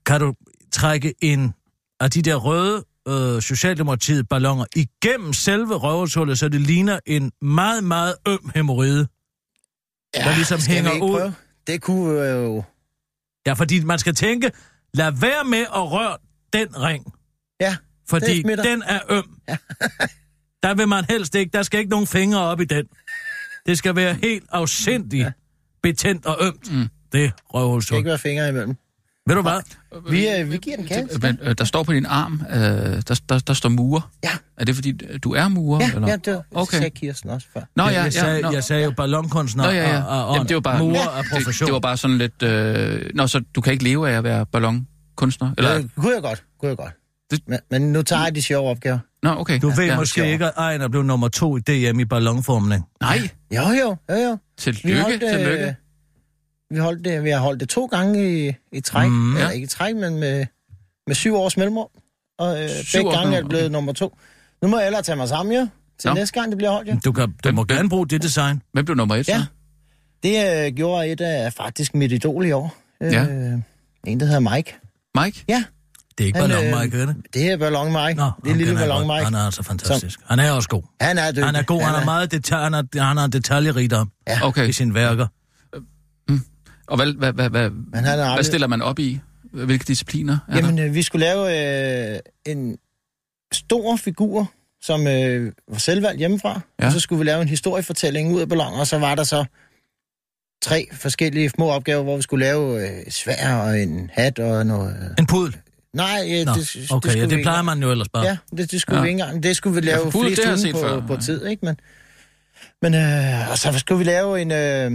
[0.06, 0.34] Kan du
[0.72, 1.54] trække en
[2.00, 7.84] af de der røde øh, Socialdemokratiet balloner igennem selve røvhullet, så det ligner en meget,
[7.84, 9.06] meget øm hemorrhide?
[10.14, 11.10] der ligesom hænger ikke ud.
[11.10, 11.34] prøve?
[11.66, 12.62] Det kunne øh, jo...
[13.46, 14.50] Ja, fordi man skal tænke,
[14.94, 16.16] lad være med at røre
[16.52, 17.14] den ring.
[17.60, 17.76] Ja,
[18.08, 19.40] Fordi den er øm.
[20.66, 22.84] der vil man helst ikke, der skal ikke nogen fingre op i den.
[23.66, 25.28] Det skal være helt afsindigt
[25.82, 26.72] betændt og ømt.
[26.72, 26.88] Mm.
[27.12, 28.76] Det er Der skal ikke være fingre imellem.
[29.26, 29.60] Ved du hvad?
[30.10, 31.22] Vi, øh, vi giver den kast.
[31.22, 34.10] Men øh, der står på din arm, øh, der, der, der står murer.
[34.24, 34.30] Ja.
[34.56, 34.92] Er det fordi,
[35.24, 35.80] du er murer?
[35.80, 36.08] Ja, eller?
[36.08, 36.76] ja, det var, Okay.
[36.78, 37.60] sagde Kirsten også før.
[37.76, 38.50] Nå, ja, jeg, ja, sagde, nå.
[38.52, 40.02] jeg sagde jo ballonkunstner Nå, ja, ja.
[40.02, 41.66] og, og, og Jamen, det var bare, murer af profession.
[41.66, 42.42] Det, det var bare sådan lidt...
[42.42, 43.10] Øh...
[43.14, 45.50] Nå, så du kan ikke leve af at være ballonkunstner?
[45.58, 45.74] Eller...
[45.74, 46.92] Det kunne jeg godt, kunne jeg godt.
[47.30, 48.98] Det- Men, men nu tager jeg de sjove opgaver.
[49.22, 49.58] Nå, okay.
[49.62, 49.96] Du ja, ved ja.
[49.96, 50.28] måske sjovt.
[50.28, 52.84] ikke, at Ejner blev nummer to i DM i ballonformning.
[53.00, 53.18] Nej,
[53.54, 54.36] Jo, jo, jo, jo.
[54.58, 55.66] tillykke, tillykke.
[55.66, 55.74] øh,
[56.70, 59.08] vi, holdt det, vi har holdt det to gange i, i træk.
[59.08, 59.32] Mm.
[59.34, 59.38] Ja.
[59.38, 60.46] Eller ikke i træk, men med,
[61.06, 61.88] med syv års mellemrum.
[62.38, 63.72] Og øh, Syv begge gange er det blevet okay.
[63.72, 64.18] nummer to.
[64.62, 65.68] Nu må jeg ellers tage mig sammen, jo.
[65.98, 66.14] Til Nå.
[66.14, 66.96] næste gang, det bliver holdt, jo.
[67.04, 68.62] Du, kan, du Hvem- må hvem- gerne bruge det design.
[68.72, 69.32] Hvem blev nummer et, så?
[69.32, 69.44] Ja.
[70.22, 72.74] Det øh, gjorde et af faktisk mit idol i år.
[73.02, 73.26] Øh, Ja.
[74.06, 74.76] En, der hedder Mike.
[75.24, 75.44] Mike?
[75.48, 75.64] Ja,
[76.18, 77.16] Det er ikke Han, ballon, øh, Mike, er det?
[77.34, 78.14] det er Ballon Mike.
[78.20, 79.06] Nå, det er lille han Ballon.
[79.06, 79.24] Mike.
[79.24, 80.20] Han er altså fantastisk.
[80.26, 80.82] Han er også god.
[81.00, 81.44] Han er dygtig.
[81.44, 84.10] Han er god, han er meget detal, han er, han er detaljerigdom
[84.42, 84.68] Okay.
[84.68, 85.26] i sine værker.
[86.88, 88.46] Og hvad, hvad, hvad, hvad, Men han er hvad aldrig...
[88.46, 89.20] stiller man op i?
[89.52, 90.86] Hvilke discipliner er Jamen, der?
[90.86, 92.76] øh, vi skulle lave øh, en
[93.52, 94.50] stor figur,
[94.82, 96.48] som øh, var selvvalgt hjemmefra.
[96.48, 96.60] Ja.
[96.80, 96.86] Ja.
[96.86, 99.44] Og så skulle vi lave en historiefortælling ud af balloner, og så var der så
[100.62, 104.96] tre forskellige små opgaver, hvor vi skulle lave øh, svær og en hat og noget...
[105.02, 105.56] Øh, En pudel.
[105.96, 108.24] Nej, øh, Nå, det, det, okay, skulle ja, det plejer man jo ellers bare.
[108.24, 109.02] Ja, det, det skulle Ja.
[109.02, 109.42] vi ikke engang.
[109.42, 111.66] Det skulle vi lave for ja, det ugen set på, før, på tid, ikke?
[111.66, 111.76] Men,
[112.82, 114.92] men øh, og så skulle vi lave en, øh,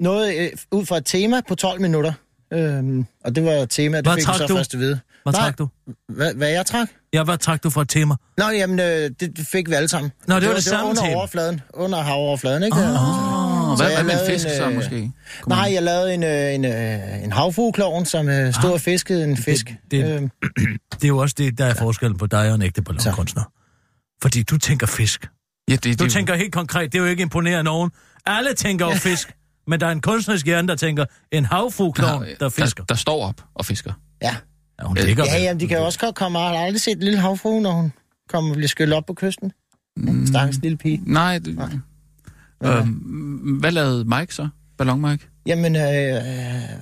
[0.00, 2.12] noget øh, ud fra et tema på 12 minutter.
[2.52, 4.56] Øhm, og det var et tema, det fik vi så du?
[4.56, 5.00] først at vide.
[5.22, 5.68] Hvad trak du?
[6.08, 6.88] Hvad, hvad jeg trak?
[7.12, 8.14] Ja, hvad trak du for et tema?
[8.38, 10.12] Nå, jamen, øh, det, det fik vi alle sammen.
[10.26, 11.14] Nå, det var det det samme under tema.
[11.16, 12.76] overfladen, under havoverfladen, ikke?
[12.76, 15.12] Åh, Så Hvad, hvad med en fisk en, så øh, måske?
[15.42, 19.36] Kom Nej, jeg lavede en, øh, en, øh, en havfugeklovn, som stod og fiskede en
[19.36, 19.74] fisk.
[19.90, 20.30] det- Øhm,
[20.92, 23.42] Det er jo også det, der er forskellen på dig og en ægte ballonkunstner.
[24.22, 25.28] Fordi du tænker fisk.
[25.70, 27.90] Ja, det, Du det, tænker helt konkret, det er jo ikke imponerende nogen.
[28.26, 29.32] Alle tænker jo fisk,
[29.66, 32.84] men der er en kunstnerisk hjerne, der tænker, en havfugeklovn, der fisker.
[32.84, 33.92] Der, der står op og fisker.
[34.22, 34.36] ja.
[34.80, 36.38] Ja, hun ligger Ja, jamen, de kan jo også godt komme.
[36.38, 37.92] Jeg har aldrig set en lille havfrue, når hun
[38.28, 39.52] kommer og bliver skyllet op på kysten.
[39.96, 40.26] Mm.
[40.26, 41.00] Stakkels lille pige.
[41.06, 41.58] Nej, det,
[42.64, 44.48] øhm, hvad lavede Mike så?
[44.78, 45.26] Ballon Mike?
[45.46, 46.22] Jamen, øh,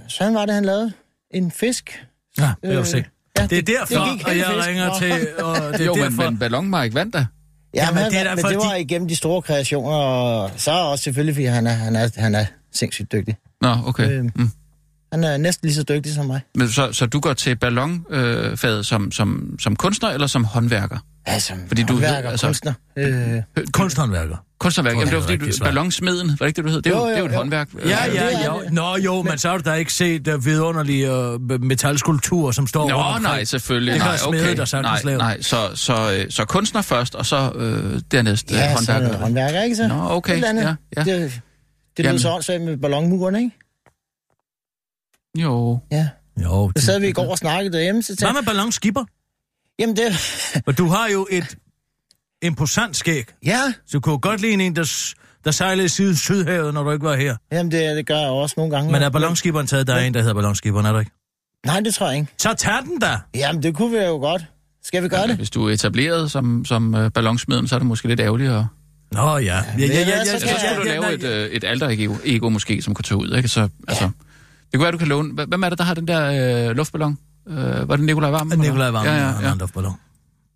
[0.08, 0.92] sådan var det, han lavede.
[1.30, 2.04] En fisk.
[2.38, 3.04] Ja, det er jo Øh, se.
[3.38, 4.68] Ja, Det er derfor, gik og helt jeg fisk.
[4.68, 4.94] ringer Nå.
[4.98, 5.42] til...
[5.44, 7.26] Og det er jo, men, derfor, men Ballon Mike vandt da.
[7.74, 11.04] Ja, Jamen, men, det er men det var igennem de store kreationer, og så også
[11.04, 13.36] selvfølgelig, fordi han er, han er, han er sindssygt dygtig.
[13.60, 14.10] Nå, okay.
[14.10, 14.24] Øh.
[14.24, 14.50] Mm.
[15.12, 16.40] Han er næsten lige så dygtig som mig.
[16.54, 20.98] Men så, så du går til ballonfaget øh, som, som, som kunstner eller som håndværker?
[21.28, 22.72] Altså, Fordi du ved, håndværker, altså- kunstner.
[22.98, 24.36] Øh, Kunsthåndværker.
[24.58, 26.70] Kunstnerværk, Tror, jamen, det var det er fordi, du, ballonsmeden, var det ikke det, du
[26.70, 26.82] hed?
[26.82, 27.36] Det er jo, Jo, jo, det er jo et jo.
[27.36, 27.68] håndværk.
[27.84, 28.62] Ja, ja, er jo.
[28.70, 32.80] Nå jo, men så har du da ikke set uh, vidunderlige uh, metalskulpturer, som står
[32.80, 33.22] rundt Nå, omkring.
[33.22, 33.92] nej, selvfølgelig.
[33.94, 34.56] Det kan nej, smede, okay.
[34.56, 35.18] der sagtens nej, lave.
[35.18, 38.94] nej, så, så, øh, så kunstner først, og så øh, dernæst øh, ja, så er
[38.94, 39.08] håndværker.
[39.08, 39.88] det håndværker, ikke så?
[39.88, 40.62] Nå, okay, Et eller andet.
[40.62, 41.18] ja, ja.
[41.18, 41.40] Det,
[41.96, 42.12] det Jamen.
[42.12, 43.50] lød så åndssvagt med ballonmuren, ikke?
[45.38, 45.78] Jo.
[45.92, 46.08] Ja.
[46.42, 49.04] Jo, Så sad vi i går og snakkede derhjemme, så Hvad tænkte med ballonskipper?
[49.78, 50.12] Jamen det...
[50.64, 51.56] For du har jo et
[52.42, 53.24] imposant skæg.
[53.46, 55.14] Ja, Så du kunne godt ligne en, der,
[55.44, 57.36] der sejlede siden Sydhavet, når du ikke var her.
[57.52, 58.92] jamen det, det gør jeg også nogle gange.
[58.92, 59.86] Men er ballonskiberen taget?
[59.86, 61.12] Der er en, der hedder ballonskiberen, er der ikke?
[61.66, 62.32] Nej, det tror jeg ikke.
[62.38, 63.16] Så tag den da!
[63.34, 64.44] Jamen, det kunne vi jo godt.
[64.84, 65.36] Skal vi gøre det?
[65.36, 68.50] Hvis du er etableret som, som øh, ballonsmeden, så er det måske lidt ærgerligt.
[68.50, 68.66] Og,
[69.12, 69.36] Nå ja.
[69.38, 71.12] ja, ja, ja, ja, så ja, skal så jeg- skulle du ja, lave ja,
[71.42, 71.88] et, øh, et alter
[72.24, 73.36] ego, måske, som kunne tage ud.
[73.36, 73.48] Ikke?
[73.48, 75.44] Så, altså, det kunne være, du kan låne...
[75.46, 77.18] Hvem er det, der har den der øh, luftballon?
[77.50, 78.52] Øh, var det Nikolaj Varm?
[78.56, 79.94] Nikolaj Vammen, Ja, ja, ja, en luftballon.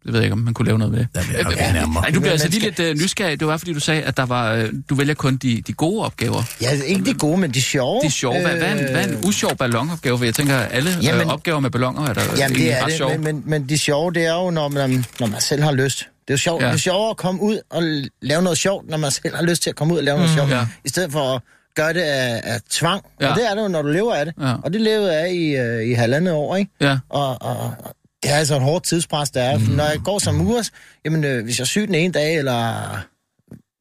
[0.05, 1.57] Det ved jeg ikke, om man kunne lave noget med det.
[1.57, 1.87] Ja.
[1.87, 3.41] Nej, du bliver altså lige lidt øh, nysgerrig.
[3.41, 6.05] Det var, fordi du sagde, at der var, øh, du vælger kun de, de gode
[6.05, 6.43] opgaver.
[6.61, 8.01] Ja, ikke de gode, men de sjove.
[8.05, 8.41] De sjove.
[8.41, 10.19] Hvad, hvad, er en, hvad er en usjov ballonopgave?
[10.19, 12.81] For jeg tænker, at alle Jamen- øh, opgaver med balloner er der Jamen, det er
[12.83, 13.19] ret det, sjove.
[13.19, 15.99] men, men, men de sjove, det er jo, når man, når man selv har lyst.
[15.99, 16.63] Det er jo sjovt.
[16.63, 16.67] Ja.
[16.69, 17.83] Det er sjovere at komme ud og
[18.23, 20.33] lave noget sjovt, når man selv har lyst til at komme ud og lave noget
[20.35, 20.67] sjovt, ja.
[20.85, 21.43] i stedet for at
[21.75, 23.05] gøre det af, af tvang.
[23.21, 23.31] Ja.
[23.31, 24.35] Og det er det jo, når du lever af det.
[24.41, 24.55] Ja.
[24.65, 26.71] Og det levede jeg af i, øh, i halvandet år, ikke?
[26.81, 26.99] Ja.
[27.09, 27.75] Og, og,
[28.23, 29.59] det er altså et hårdt tidspres, der er.
[29.59, 29.65] Mm.
[29.65, 30.71] Når jeg går som murs,
[31.05, 32.99] jamen øh, hvis jeg er syg den ene dag, eller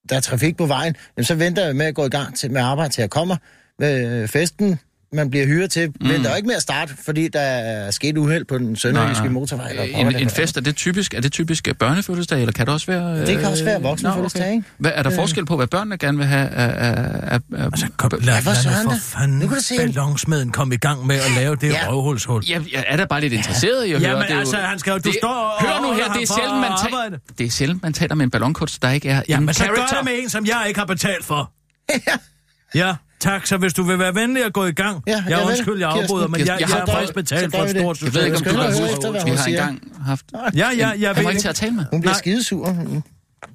[0.10, 2.52] der er trafik på vejen, jamen, så venter jeg med at gå i gang til,
[2.52, 3.36] med arbejde til jeg kommer.
[3.80, 4.80] Med festen,
[5.14, 6.10] man bliver hyret til, mm.
[6.10, 9.70] venter jo ikke med at starte, fordi der er sket uheld på den sønderjyske motorvej.
[9.70, 12.74] Eller En, en fest, er det typisk, er det typisk øh, børnefødselsdag, eller kan det
[12.74, 13.20] også være...
[13.22, 14.64] øh, Det kan også være voksenfødselsdag, nå, ikke?
[14.78, 16.90] Hvad, er der forskel på, hvad børnene gerne vil have af...
[16.90, 18.90] af, af, af Altså, kom, lad, for lad da.
[18.90, 21.88] for fanden Nu kan du se- ballonsmeden komme i gang med at lave det Ja.
[21.90, 22.44] røvhulshul.
[22.50, 24.10] jeg, jeg er da bare lidt interesseret i at høre.
[24.10, 26.34] Jamen, er altså, han skal jo- du det, står og- Hør nu her, det er
[26.36, 27.20] sjældent, man arbejde.
[27.38, 29.66] Det er sjældent, man taler med en ballonkunst, der ikke er Ja, en men så
[29.66, 31.52] gør det med en, som jeg ikke har betalt for.
[32.76, 35.04] ja, Tak, så hvis du vil være venlig at gå i gang.
[35.08, 36.04] Ja, jeg jeg undskyld, jeg Kirsten.
[36.04, 38.06] afbryder, men jeg, Kirsten, jeg, jeg har har faktisk betalt så for et stort det.
[38.06, 40.26] Jeg ved ikke, om du hvad vi har engang haft...
[40.56, 41.42] Ja, ja, jeg ved ikke ikke.
[41.42, 41.86] til at tale med.
[41.92, 42.76] Hun bliver skidesur.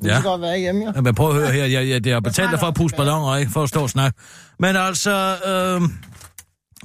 [0.05, 0.15] Ja.
[0.15, 0.93] kan godt være hjemme, jo.
[0.95, 2.97] Ja, Men prøv at høre her, jeg, jeg, jeg har betalt dig for at puste
[2.97, 4.19] balloner, ikke for at stå og snakke.
[4.59, 5.89] Men altså, øh,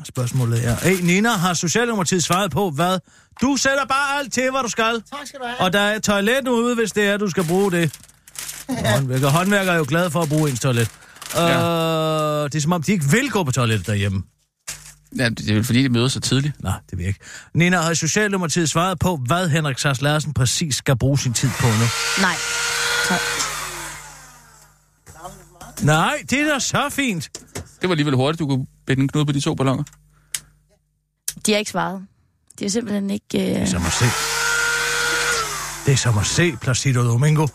[0.06, 0.76] spørgsmålet er...
[0.76, 3.00] Hey, Nina, har Socialdemokratiet svaret på, hvad?
[3.42, 4.94] Du sætter bare alt til, hvad du skal.
[4.94, 5.60] Tak skal du have.
[5.60, 8.00] Og der er toilet ude, hvis det er, du skal bruge det.
[8.70, 10.92] Håndværker, håndværker er jo glad for at bruge ens toilet.
[11.36, 12.44] Ja.
[12.44, 14.24] Øh, det er som om, de ikke vil gå på toilettet derhjemme.
[15.18, 16.64] Ja, det er vel fordi, de møder så tidligt.
[16.64, 17.20] Nej, det vil jeg ikke.
[17.54, 21.68] Nina, har Socialdemokratiet svaret på, hvad Henrik Sars Larsen præcis skal bruge sin tid på
[21.68, 21.86] nu?
[22.22, 22.36] Nej.
[23.08, 23.14] Så,
[25.86, 27.30] Nej, det er da så fint.
[27.56, 29.84] Det var alligevel hurtigt, du kunne binde en knude på de to balloner.
[31.46, 32.08] de har ikke svaret.
[32.60, 33.26] De har simpelthen ikke...
[33.32, 33.68] Det er Øh...
[33.68, 34.06] som at se.
[35.86, 37.48] Det er som at se Placido Domingo.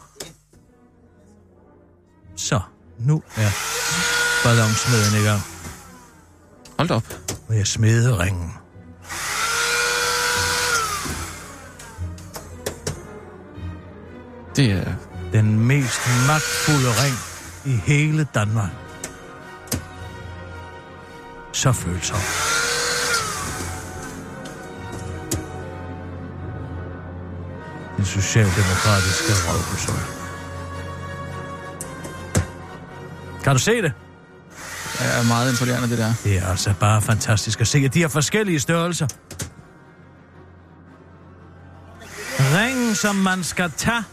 [2.36, 2.60] Så,
[2.98, 3.50] nu er
[4.44, 5.42] ballonsmeden i gang.
[6.78, 7.04] Hold op.
[7.48, 8.52] Må jeg smede ringen.
[14.56, 14.92] Det er...
[15.32, 17.16] Den mest magtfulde ring
[17.64, 18.70] i hele Danmark.
[21.52, 22.18] Så følsom.
[27.96, 30.25] Den socialdemokratiske røvhulsøj.
[33.46, 33.92] Kan du se det?
[35.00, 36.14] er meget imponerende, det der.
[36.24, 39.06] Det er altså bare fantastisk at se, at de har forskellige størrelser.
[42.38, 44.04] Ringen, som man skal tage,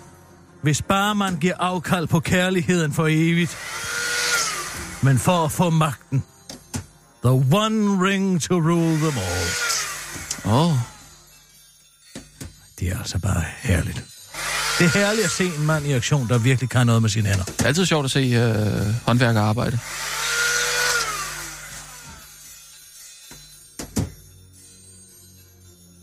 [0.61, 3.57] hvis bare man giver afkald på kærligheden for evigt.
[5.01, 6.23] Men for at få magten.
[7.23, 9.49] The one ring to rule them all.
[10.45, 10.77] Åh, oh,
[12.79, 14.12] Det er altså bare herligt.
[14.79, 17.27] Det er herligt at se en mand i aktion, der virkelig kan noget med sine
[17.29, 17.43] hænder.
[17.43, 19.79] det er altid sjovt at se øh, håndværkere arbejde.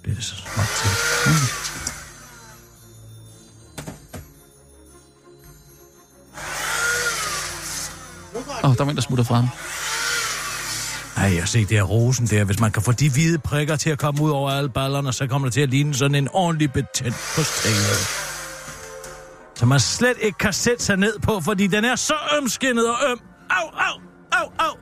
[0.04, 0.90] Det er så smart til.
[8.64, 9.46] Åh, oh, der var en, der smutter frem.
[11.16, 12.44] Ej, jeg se, det er rosen der.
[12.44, 15.26] Hvis man kan få de hvide prikker til at komme ud over alle ballerne, så
[15.26, 18.29] kommer det til at ligne sådan en ordentlig betændt på stedet.
[19.60, 22.96] Som man slet ikke kan sætte sig ned på, fordi den er så ømskinnet og
[23.10, 23.20] øm.
[23.50, 24.00] Au, au,
[24.32, 24.76] au, au.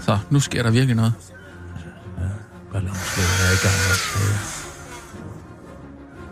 [0.00, 1.12] Så, nu sker der virkelig noget.
[2.72, 3.74] Ballonslæden er i gang.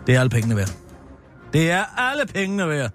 [0.07, 0.71] Det er alle pengene værd.
[1.53, 2.91] Det er alle pengene værd.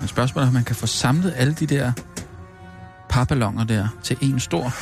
[0.00, 1.92] Men spørgsmålet er, om man kan få samlet alle de der
[3.08, 4.72] parballoner der til en stor.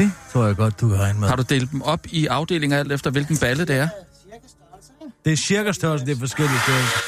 [0.00, 1.28] Det tror jeg godt, du kan regne med.
[1.28, 3.88] Har du delt dem op i afdelinger alt efter, hvilken balle det er?
[5.24, 6.98] Det er cirka størrelse, det er forskellige størrelser.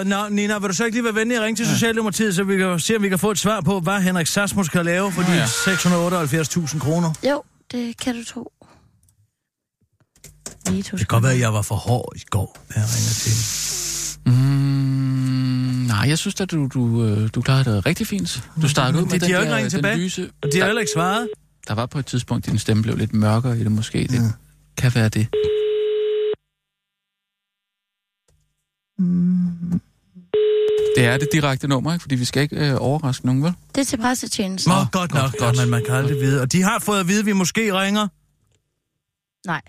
[0.00, 2.44] Øh, nå, Nina, vil du så ikke lige være venlig at ringe til Socialdemokratiet, så
[2.44, 5.12] vi kan se, om vi kan få et svar på, hvad Henrik Sassmus kan lave
[5.12, 5.44] for de ja.
[5.44, 7.12] 678.000 kroner?
[7.30, 8.52] Jo, det kan du tro.
[10.68, 13.14] Lige Det kan godt være, at jeg var for hård i går, da jeg ringede
[13.14, 14.42] til hende.
[14.42, 14.57] Mm,
[15.88, 18.42] nej, jeg synes at du, du, øh, du klarede det rigtig fint.
[18.62, 20.30] Du startede ud med de, de den ikke der, den tilbage, lyse...
[20.42, 21.28] og de har heller ikke svaret.
[21.68, 23.98] der var på et tidspunkt, din stemme blev lidt mørkere i det måske.
[23.98, 24.28] Det Mm.
[24.76, 25.26] kan være det.
[30.96, 32.02] Det er det direkte nummer, ikke?
[32.02, 33.52] Fordi vi skal ikke øh, overraske nogen, vel?
[33.74, 34.70] Det er til pressetjenesten.
[34.72, 36.40] Nå, godt nok, godt, men man kan aldrig vide.
[36.42, 38.08] Og de har fået at vide, at vi måske ringer.
[39.46, 39.60] Nej.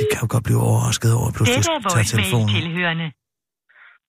[0.00, 2.48] De kan jo godt blive overrasket over at pludselig Dette er tage voicemail telefonen.
[2.48, 3.04] tilhørende.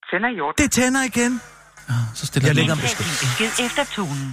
[0.10, 0.64] Sender i orden.
[0.64, 1.42] Det tænder igen.
[1.90, 4.32] Ja, så stiller Jeg lægger din besked efter tonen.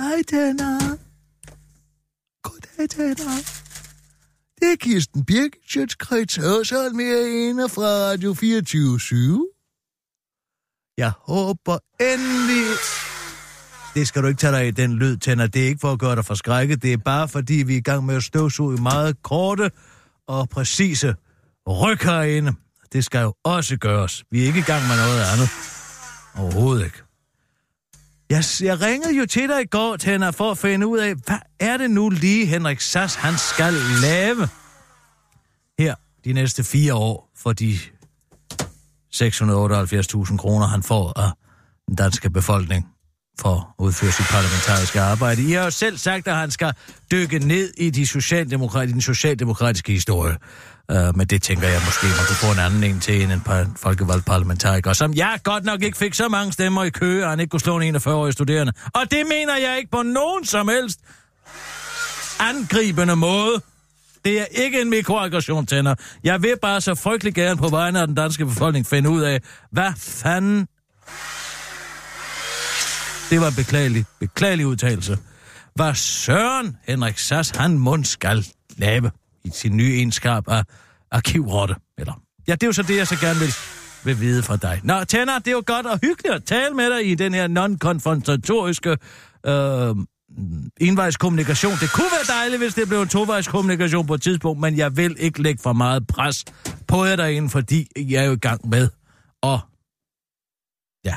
[0.00, 0.96] Hej, tænder.
[2.42, 3.36] Goddag, tænder.
[4.60, 9.48] Det er Kirsten Birk, Sjøtskreds Hørsholm med ene fra Radio 24
[10.98, 12.64] Jeg håber endelig...
[13.94, 15.46] Det skal du ikke tage dig af, den lyd, tænder.
[15.46, 16.82] Det er ikke for at gøre dig forskrækket.
[16.82, 19.70] Det er bare fordi, vi er i gang med at støvsuge i meget korte
[20.26, 21.14] og præcise
[21.68, 22.52] ryk herinde.
[22.92, 24.24] Det skal jo også gøres.
[24.30, 25.48] Vi er ikke i gang med noget andet.
[26.34, 26.98] Overhovedet ikke.
[28.30, 31.38] Jeg, jeg ringede jo til dig i går, Tænder, for at finde ud af, hvad
[31.60, 34.48] er det nu lige, Henrik Sass, han skal lave
[35.78, 37.78] her de næste fire år for de
[39.14, 41.30] 678.000 kroner, han får af
[41.86, 42.86] den danske befolkning
[43.40, 45.42] for at udføre sit parlamentariske arbejde.
[45.42, 46.72] I har jo selv sagt, at han skal
[47.12, 50.36] dykke ned i de socialdemokrati, den socialdemokratiske historie.
[50.92, 53.40] Uh, men det tænker jeg måske, man kunne få en anden en til end en
[53.40, 57.28] par folkevalgt parlamentariker, som jeg godt nok ikke fik så mange stemmer i kø, at
[57.28, 58.72] han ikke kunne slå en 41-årig studerende.
[58.94, 61.00] Og det mener jeg ikke på nogen som helst
[62.40, 63.60] angribende måde.
[64.24, 65.94] Det er ikke en mikroaggression, tænder.
[66.24, 69.40] Jeg vil bare så frygtelig gerne på vegne af den danske befolkning finde ud af,
[69.72, 70.66] hvad fanden...
[73.30, 75.18] Det var en beklagelig, beklagelig udtalelse.
[75.74, 79.10] Hvad Søren Henrik Sass, han mund skal lave
[79.44, 80.62] i sin nye egenskab af
[81.10, 81.74] arkivrotte.
[81.98, 82.12] Eller,
[82.48, 83.54] ja, det er jo så det, jeg så gerne vil,
[84.04, 84.80] vil vide fra dig.
[84.84, 87.46] Nå, Tænder, det er jo godt og hyggeligt at tale med dig i den her
[87.48, 88.96] non-konfrontatoriske
[89.46, 89.94] øh,
[90.80, 91.72] envejskommunikation.
[91.72, 95.16] Det kunne være dejligt, hvis det blev en tovejskommunikation på et tidspunkt, men jeg vil
[95.18, 96.44] ikke lægge for meget pres
[96.86, 98.88] på jer derinde, fordi jeg er jo i gang med
[99.42, 99.58] at...
[101.04, 101.16] Ja.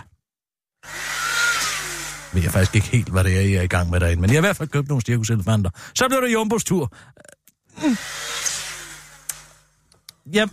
[2.34, 4.30] Ved jeg faktisk ikke helt, hvad det er, jeg er i gang med derinde, men
[4.30, 5.70] jeg har i hvert fald købt nogle cirkuselefanter.
[5.96, 6.94] Så blev det Jumbos tur.
[7.84, 7.98] Øh, mm.
[10.34, 10.46] Ja.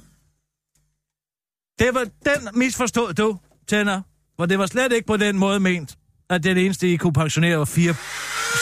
[1.79, 4.03] Det var den misforstod du, Tænder.
[4.37, 5.97] For det var slet ikke på den måde ment,
[6.31, 7.95] at det eneste, I kunne pensionere var fire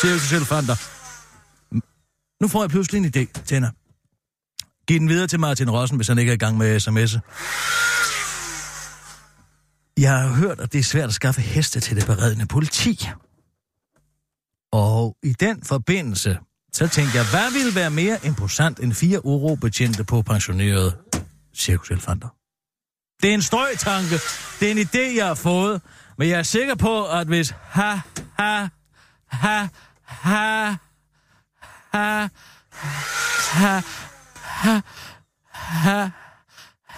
[0.00, 0.76] cirkuselefanter.
[2.42, 3.70] Nu får jeg pludselig en idé, Tænder.
[4.88, 7.20] Giv den videre til Martin Rossen, hvis han ikke er i gang med sms'e.
[9.98, 13.08] Jeg har hørt, at det er svært at skaffe heste til det beredende politi.
[14.72, 16.38] Og i den forbindelse,
[16.72, 20.96] så tænkte jeg, hvad ville være mere imposant end fire urobetjente på pensionerede
[21.54, 22.28] cirkuselefanter?
[23.22, 24.14] Det er en støjtanke.
[24.60, 25.82] Det er en idé, jeg har fået.
[26.18, 27.96] Men jeg er sikker på, at hvis ha,
[28.38, 28.68] ha,
[29.26, 29.68] ha,
[30.04, 30.76] ha, ha,
[31.92, 32.28] ha,
[33.52, 33.80] ha,
[34.44, 34.80] ha,
[35.52, 36.10] ha,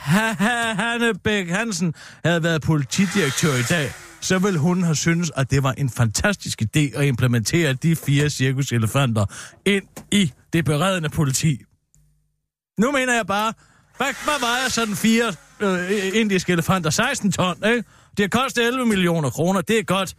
[0.09, 1.95] ha, Hanne Bæk Hansen
[2.25, 6.63] havde været politidirektør i dag, så ville hun have syntes, at det var en fantastisk
[6.63, 9.25] idé at implementere de fire cirkuselefanter
[9.67, 11.63] ind i det beredende politi.
[12.79, 13.53] Nu mener jeg bare,
[13.97, 16.91] hvad, hvad vejer sådan fire øh, indiske elefanter?
[16.91, 17.85] 16 ton, ikke?
[18.17, 19.61] Det har kostet 11 millioner kroner.
[19.61, 20.15] Det er godt.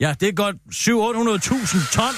[0.00, 2.14] Ja, det er godt 700-800.000 ton.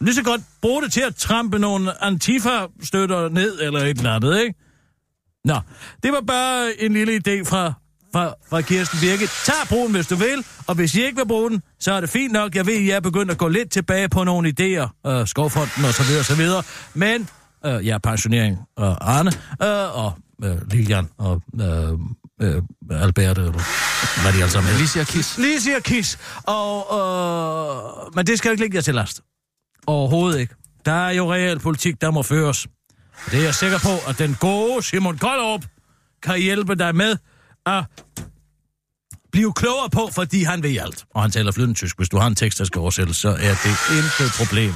[0.00, 4.40] Lige så godt bruge det til at trampe nogle antifa-støtter ned, eller et eller andet,
[4.40, 4.54] ikke?
[5.46, 5.60] Nå,
[6.02, 7.72] det var bare en lille idé fra,
[8.12, 9.26] fra, fra Kirsten Birke.
[9.44, 12.10] Tag broen, hvis du vil, og hvis I ikke vil bruge den, så er det
[12.10, 12.54] fint nok.
[12.54, 15.84] Jeg ved, at jeg er begyndt at gå lidt tilbage på nogle idéer, øh, Skovfonden
[15.84, 16.62] og så videre, og så videre.
[16.94, 17.28] Men,
[17.66, 19.30] øh, ja, pensionering og Arne,
[19.62, 20.12] øh, og
[20.44, 21.92] øh, Lilian og øh,
[22.42, 23.52] øh, Albert, eller
[24.22, 24.78] hvad de alle sammen hedder.
[24.78, 25.38] Lige siger kiss.
[25.38, 26.18] Lige siger Kiss.
[26.42, 29.20] Og, øh, men det skal jo ikke ligge jer til last.
[29.86, 30.54] Overhovedet ikke.
[30.84, 32.66] Der er jo reelt politik, der må føres.
[33.30, 35.64] Det er jeg sikker på, at den gode Simon Koldrup
[36.22, 37.16] kan hjælpe dig med
[37.66, 37.84] at
[39.32, 41.04] blive klogere på, fordi han ved alt.
[41.14, 41.96] Og han taler flydende tysk.
[41.96, 44.72] Hvis du har en tekst, der skal oversættes, så er det intet problem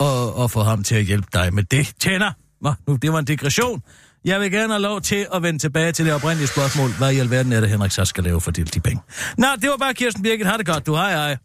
[0.00, 1.92] at, at få ham til at hjælpe dig med det.
[2.00, 2.32] Tjener!
[2.60, 3.82] Nå, nu, det var en digression.
[4.24, 6.90] Jeg vil gerne have lov til at vende tilbage til det oprindelige spørgsmål.
[6.98, 9.02] Hvad i alverden er det, Henrik så skal lave for de, de penge?
[9.38, 10.46] Nå, det var bare Kirsten Birgit.
[10.46, 10.86] Har det godt.
[10.86, 11.38] Du har jeg.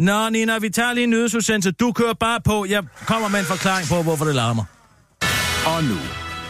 [0.00, 1.70] Nå, Nina, vi tager lige en nyhedsudsendelse.
[1.70, 2.66] Du kører bare på.
[2.68, 4.64] Jeg kommer med en forklaring på, hvorfor det larmer.
[5.66, 5.98] Og nu,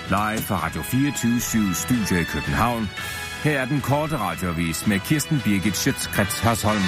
[0.08, 1.40] live fra Radio 24
[1.74, 2.88] Studio i København.
[3.44, 6.82] Her er den korte radiovis med Kirsten Birgit Schøtzgrads Hasholm.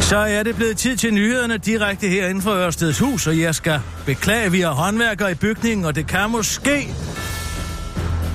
[0.00, 3.54] Så er det blevet tid til nyhederne direkte her inden for Ørsteds hus, og jeg
[3.54, 6.88] skal beklage, vi har håndværkere i bygningen, og det kan måske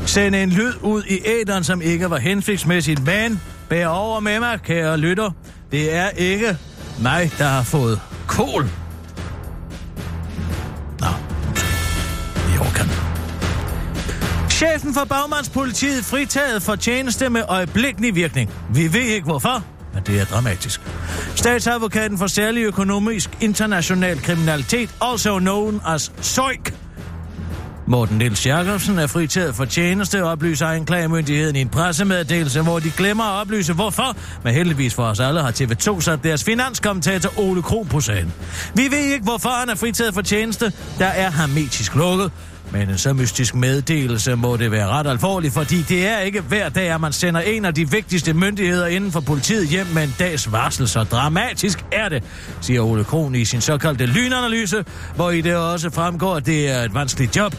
[0.06, 4.60] sende en lyd ud i æderen, som ikke var hensigtsmæssigt, men bær over med mig,
[4.62, 5.32] kære lytter.
[5.72, 6.58] Det er ikke
[7.00, 8.70] mig, der har fået kål.
[11.00, 11.08] Nå,
[12.54, 12.88] i orkan.
[14.50, 18.52] Chefen for Bagmandspolitiet fritaget for tjeneste med øjeblikkelig virkning.
[18.74, 19.64] Vi ved ikke hvorfor,
[19.94, 20.82] men det er dramatisk.
[21.36, 26.74] Statsadvokaten for særlig økonomisk international kriminalitet, also known as SOIK,
[27.90, 33.24] Morten Niels Jacobsen er fritaget for tjeneste, oplyser anklagemyndigheden i en pressemeddelelse, hvor de glemmer
[33.24, 37.88] at oplyse hvorfor, men heldigvis for os alle har TV2 sat deres finanskommentator Ole Kron
[37.88, 38.34] på sagen.
[38.76, 42.32] Vi ved ikke, hvorfor han er fritaget for tjeneste, der er hermetisk lukket.
[42.72, 46.70] Men en så mystisk meddelelse må det være ret alvorligt, fordi det er ikke hver
[46.70, 50.16] dag, at man sender en af de vigtigste myndigheder inden for politiet hjem med en
[50.20, 50.88] dags varsel.
[50.88, 52.24] Så dramatisk er det,
[52.62, 56.84] siger Ole Kron i sin såkaldte lynanalyse, hvor i det også fremgår, at det er
[56.84, 57.56] et vanskeligt job.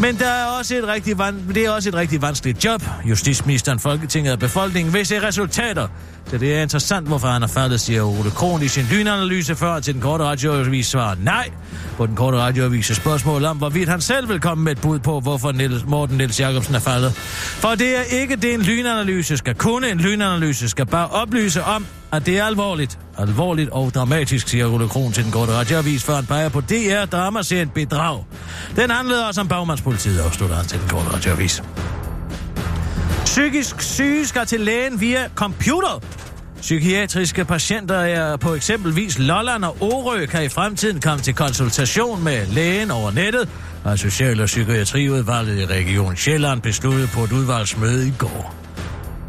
[0.00, 2.82] Men der er også et rigtig van- det er også et rigtig vanskeligt job.
[3.04, 5.88] Justitsministeren, Folketinget og befolkningen vil se resultater.
[6.30, 9.80] Så det er interessant, hvorfor han har faldet, siger Ole Kron i sin lynanalyse før
[9.80, 11.50] til den korte radioavis svarer nej
[11.96, 15.20] på den korte radioavis spørgsmål om, hvorvidt han selv vil komme med et bud på,
[15.20, 17.12] hvorfor Niels, Morten Niels Jacobsen er faldet.
[17.14, 19.90] For det er ikke det, en lynanalyse skal kunne.
[19.90, 22.98] En lynanalyse skal bare oplyse om, at det er alvorligt.
[23.18, 27.04] Alvorligt og dramatisk, siger Ole Kron til den korte radioavis, før han peger på DR
[27.12, 28.24] dramaserien Bedrag.
[28.76, 31.62] Den handlede også om bagmandspolitiet, afslutter han til den korte radioavis.
[33.30, 36.02] Psykisk syge skal til lægen via computer.
[36.60, 42.46] Psykiatriske patienter er på eksempelvis Lolland og Orø kan i fremtiden komme til konsultation med
[42.46, 43.48] lægen over nettet,
[43.84, 48.59] og Social- og Psykiatriudvalget i Region Sjælland besluttede på et udvalgsmøde i går.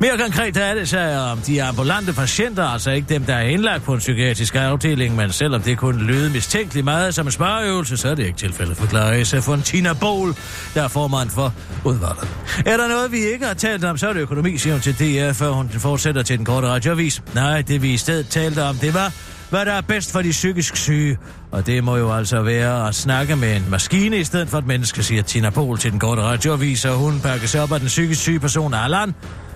[0.01, 0.99] Mere konkret er det så
[1.31, 5.31] om de ambulante patienter, altså ikke dem, der er indlagt på en psykiatrisk afdeling, men
[5.31, 9.23] selvom det kunne lyde mistænkeligt meget som en spareøvelse, så er det ikke tilfældet, forklarer
[9.23, 10.35] SF Tina Bol,
[10.73, 11.53] der er formand for
[11.85, 12.27] udvalget.
[12.65, 14.99] Er der noget, vi ikke har talt om, så er det økonomi, siger hun til
[14.99, 17.23] DR, før hun fortsætter til den korte radioavis.
[17.35, 19.13] Nej, det vi i stedet talte om, det var,
[19.49, 21.17] hvad der er bedst for de psykisk syge.
[21.51, 24.67] Og det må jo altså være at snakke med en maskine i stedet for et
[24.67, 28.21] menneske, siger Tina Bol til den korte radioavis, og hun pakkes op af den psykisk
[28.21, 29.13] syge person Allan,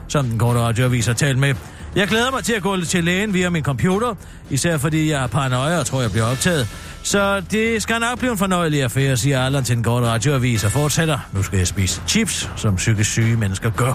[0.08, 1.56] som den korte radioavis har talt med.
[1.96, 4.16] Jeg glæder mig til at gå til lægen via min computer,
[4.50, 6.68] især fordi jeg er paranoia og tror, jeg bliver optaget.
[7.04, 10.72] Så det skal nok blive en fornøjelig affære, siger Allan til den korte radioavis og
[10.72, 11.20] fortsætter.
[11.34, 13.94] Nu skal jeg spise chips, som psykisk syge mennesker gør.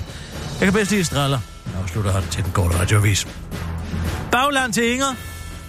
[0.61, 1.39] Jeg kan bedst lide straller,
[1.83, 3.29] afslutter han til den korte radioavis.
[4.33, 5.15] Bagland til Inger.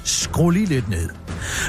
[0.04, 1.10] Skru lige lidt ned.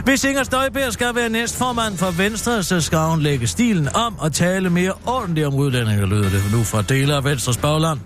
[0.04, 4.32] Hvis Inger Støjberg skal være næstformand for Venstre, så skal hun lægge stilen om og
[4.32, 8.00] tale mere ordentligt om udlændinge, lyder det nu fra dele af Venstres bagland.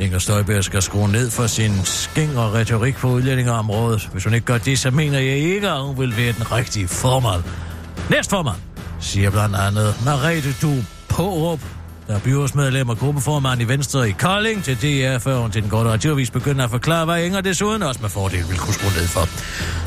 [0.00, 4.08] Inger Støjberg skal skrue ned for sin skæng og retorik på udlændingeområdet.
[4.12, 6.88] Hvis hun ikke gør det, så mener jeg ikke, at hun vil være den rigtige
[6.88, 7.42] formand.
[8.10, 8.56] Næstformand,
[9.00, 10.74] siger blandt andet Marete Du
[11.08, 11.60] Pårup,
[12.06, 15.70] der er byrådsmedlem og gruppeformand i Venstre i Kolding til DR, før hun til den
[15.70, 19.06] korte radiovis begynder at forklare, hvad Inger desuden også med fordel vil kunne skrue ned
[19.06, 19.20] for.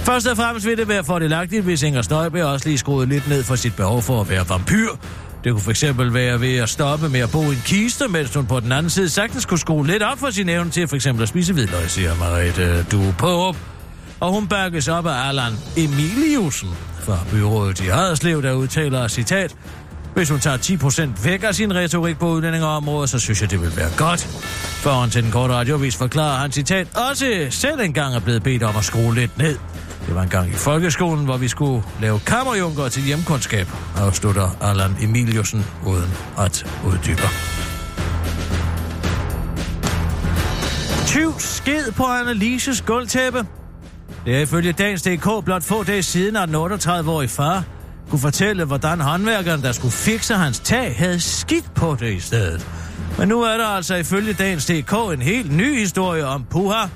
[0.04, 3.44] Først og fremmest vil det være fordelagtigt, hvis Inger Støjberg også lige skruede lidt ned
[3.44, 4.90] for sit behov for at være vampyr.
[5.44, 8.46] Det kunne fx være ved at stoppe med at bo i en kiste, mens hun
[8.46, 11.24] på den anden side sagtens kunne skrue lidt op for sin evne til for eksempel
[11.24, 13.56] at spise hvidløg, siger Marete Du Pårup.
[14.20, 16.70] Og hun bakkes op af Allan Emiliusen
[17.04, 19.56] fra byrådet i Haderslev, der udtaler, citat,
[20.14, 23.78] hvis hun tager 10% væk af sin retorik på udlændingeområdet, så synes jeg, det vil
[23.78, 24.22] være godt.
[24.84, 28.76] Foran til den korte radiovis forklarer han, citat, også selv engang er blevet bedt om
[28.76, 29.58] at skrue lidt ned.
[30.08, 34.96] Det var en gang i folkeskolen, hvor vi skulle lave kammerjunker til hjemkundskab, afslutter Allan
[35.02, 37.22] Emiliusen uden at uddybe.
[41.06, 43.46] Tyv sked på Annelises gulvtæppe.
[44.26, 47.64] Det er ifølge dagens DK blot få dage siden, at den 38-årige far
[48.10, 52.68] kunne fortælle, hvordan håndværkeren, der skulle fikse hans tag, havde skidt på det i stedet.
[53.18, 56.88] Men nu er der altså ifølge dagens DK en helt ny historie om Puha.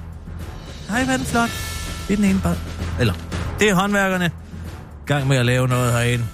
[0.90, 1.77] Hej, hvad den flot.
[2.08, 2.56] Det er den ene bare.
[3.00, 3.14] Eller,
[3.60, 4.32] det er håndværkerne.
[5.06, 6.26] Gang med at lave noget herinde.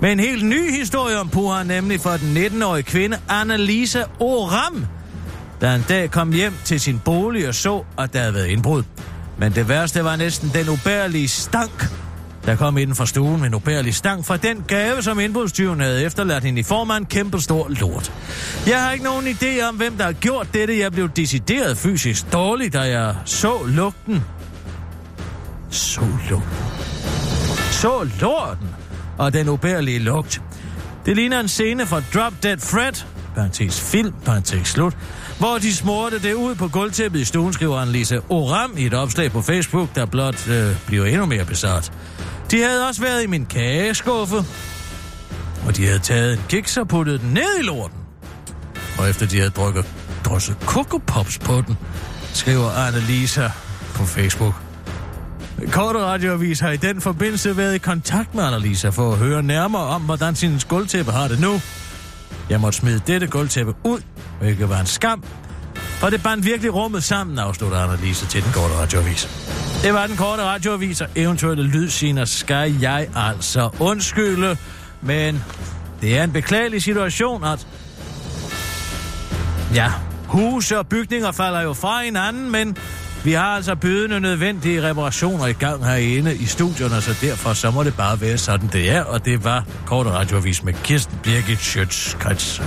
[0.00, 4.86] Med en helt ny historie om Puha, nemlig for den 19-årige kvinde Annalisa Oram,
[5.60, 8.82] der en dag kom hjem til sin bolig og så, at der havde været indbrud.
[9.38, 11.88] Men det værste var næsten den ubærlige stank,
[12.46, 16.04] der kom inden fra stuen med en ubærlig stank fra den gave, som indbrudstyven havde
[16.04, 18.12] efterladt hende i form af en kæmpe stor lort.
[18.66, 20.78] Jeg har ikke nogen idé om, hvem der har gjort dette.
[20.78, 24.24] Jeg blev decideret fysisk dårlig, da jeg så lugten.
[25.70, 26.64] Så lugten.
[27.70, 28.68] Så lorten
[29.18, 30.42] og den ubærlige lugt.
[31.06, 32.92] Det ligner en scene fra Drop Dead Fred,
[33.34, 34.96] parentes film, parentes slut,
[35.38, 39.32] hvor de smurte det ud på gulvtæppet i stuen, skriver Annelise Oram i et opslag
[39.32, 41.92] på Facebook, der blot øh, bliver endnu mere besat.
[42.50, 44.36] De havde også været i min kageskuffe,
[45.66, 47.98] og de havde taget en kiks og puttet den ned i lorten.
[48.98, 49.86] Og efter de havde drukket
[50.24, 51.76] drosset Coco Pops på den,
[52.34, 53.48] skriver Annalisa
[53.94, 54.54] på Facebook.
[55.70, 59.82] Korte radioavis har i den forbindelse været i kontakt med Annalisa for at høre nærmere
[59.82, 61.60] om, hvordan sin gulvtæppe har det nu.
[62.50, 64.00] Jeg måtte smide dette gulvtæppe ud,
[64.40, 65.22] hvilket var en skam,
[65.74, 69.28] for det bandt virkelig rummet sammen, afslutter Annalisa til den korte radioavis.
[69.82, 74.56] Det var den korte radioavis, og eventuelle lydsigner skal jeg altså undskylde,
[75.02, 75.44] men
[76.00, 77.66] det er en beklagelig situation, at...
[79.74, 79.92] Ja,
[80.26, 82.76] huse og bygninger falder jo fra hinanden, men
[83.24, 87.82] vi har altså bydende nødvendige reparationer i gang herinde i studierne, så derfor så må
[87.82, 89.02] det bare være sådan, det er.
[89.02, 92.62] Og det var korte radioavis med Kirsten Birgit Schøtz, Krets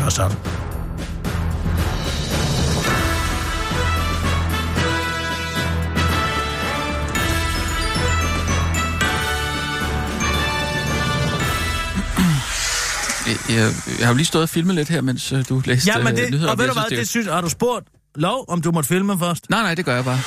[13.56, 15.98] Jeg, jeg har jo lige stået og filmet lidt her, mens øh, du læste Ja,
[16.04, 16.52] men øh, det, nyheder.
[16.52, 18.88] og ved du Jeg hvad, synes, det synes, har du spurgt lov, om du måtte
[18.88, 19.50] filme først?
[19.50, 20.20] Nej, nej, det gør jeg bare.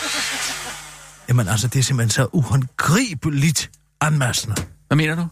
[1.29, 3.71] Jamen altså, det er simpelthen så uhåndgribeligt
[4.01, 4.57] anmassende.
[4.87, 5.27] Hvad mener du?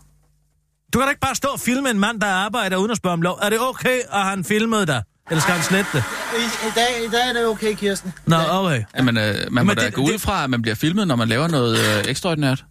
[0.93, 3.13] Du kan da ikke bare stå og filme en mand, der arbejder uden at spørge
[3.13, 3.39] om lov.
[3.43, 5.03] Er det okay, at han filmede dig?
[5.31, 6.05] Eller skal han slette det?
[6.39, 8.13] I, i, dag, I dag er det okay, Kirsten.
[8.27, 8.83] Nå, okay.
[8.97, 11.09] Jamen, øh, man må Men da det- gå ud det- fra, at man bliver filmet,
[11.09, 12.65] når man laver noget øh, ekstraordinært.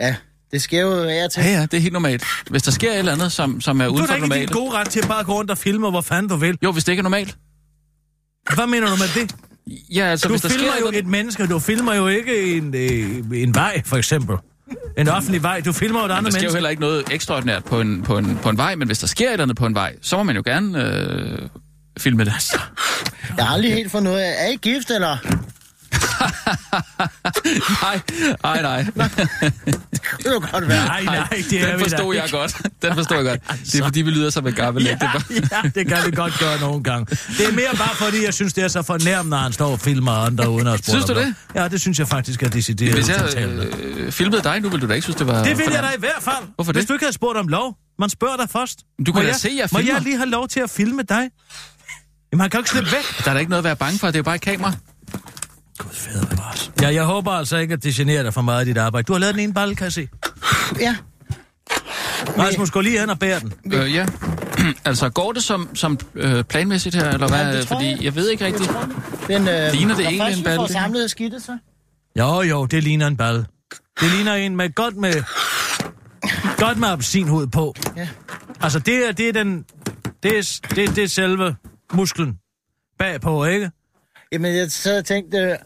[0.00, 0.14] Ja,
[0.52, 1.42] det sker jo af til.
[1.42, 2.24] Ja, ja, det er helt normalt.
[2.50, 4.24] Hvis der sker et eller andet, som, som er Du uden har for da ikke
[4.24, 4.52] din normalt...
[4.52, 6.58] gode ret til bare at gå rundt og filme, hvor fanden du vil.
[6.62, 7.36] Jo, hvis det ikke er normalt.
[8.54, 9.34] Hvad mener du med det?
[9.94, 12.56] Ja, altså, Du hvis der filmer sker jo noget- et menneske, du filmer jo ikke
[12.56, 14.36] en, øh, en vej, for eksempel.
[14.98, 15.60] En offentlig vej.
[15.60, 16.56] Du filmer jo et Der andet sker jo menneske.
[16.56, 19.26] heller ikke noget ekstraordinært på en, på, en, på en vej, men hvis der sker
[19.28, 21.38] et eller andet på en vej, så må man jo gerne øh,
[21.98, 22.32] filme det.
[23.36, 25.16] Jeg har aldrig helt ud af, er I gift, eller?
[27.82, 28.00] nej,
[28.42, 28.84] nej, nej.
[29.92, 30.86] Det kunne godt være.
[30.86, 32.56] Nej, nej, det er Den forstod jeg godt.
[32.82, 33.40] Den forstod jeg godt.
[33.72, 35.68] Det er fordi, vi lyder som en gammel Ja, ja.
[35.74, 37.06] det kan vi godt gøre nogle gange.
[37.38, 39.80] Det er mere bare fordi, jeg synes, det er så fornærmende, når han står og
[39.80, 41.34] filmer andre uden at Synes du det?
[41.54, 44.88] Ja, det synes jeg faktisk er decideret Hvis jeg øh, filmede dig nu, ville du
[44.88, 45.44] da ikke synes, det var...
[45.44, 46.34] Det vil jeg da i hvert fald.
[46.54, 46.88] Hvorfor Hvis det?
[46.88, 47.76] du ikke havde spurgt om lov.
[47.98, 48.78] Man spørger dig først.
[49.06, 49.92] Du kan Må da se, jeg Må filmer.
[49.94, 51.30] jeg lige have lov til at filme dig?
[52.32, 53.24] Jamen, han kan jo ikke slippe væk.
[53.24, 54.72] Der er da ikke noget at være bange for, det er jo bare et kamera.
[55.78, 56.72] Gud, fader bevares.
[56.80, 59.04] Ja, jeg håber altså ikke, at det generer dig for meget i dit arbejde.
[59.06, 60.08] Du har lavet den ene balle, kan jeg se.
[60.80, 60.96] Ja.
[62.38, 63.52] Rasmus, gå lige hen og bære den.
[63.72, 64.06] Øh, ja.
[64.84, 67.38] altså, går det som, som øh, planmæssigt her, eller hvad?
[67.38, 68.02] Ja, det tror Fordi jeg.
[68.04, 68.70] jeg ved ikke rigtigt.
[69.28, 70.66] Den, øh, Ligner det når egentlig en vi balle, her?
[70.66, 71.58] samlet skidtet, så.
[72.18, 73.46] Jo, jo, det ligner en balle.
[74.00, 75.22] Det ligner en med godt med...
[76.56, 77.74] Godt med appelsinhud på.
[77.96, 78.08] Ja.
[78.60, 79.64] Altså, det er, det er den...
[80.22, 81.56] Det er, det, det er selve
[81.92, 82.38] musklen
[82.98, 83.70] bagpå, ikke?
[84.32, 85.56] Jamen, jeg sad og tænkte,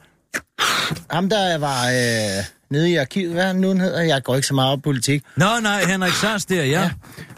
[1.10, 4.54] ham der var øh, nede i arkivet, hvad han nu hedder, jeg går ikke så
[4.54, 5.22] meget op i politik.
[5.36, 6.64] Nå, nej, Henrik Sars der, ja.
[6.64, 6.90] ja.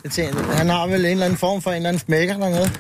[0.04, 2.70] Jeg tænkte, han har vel en eller anden form for en eller anden smækker dernede.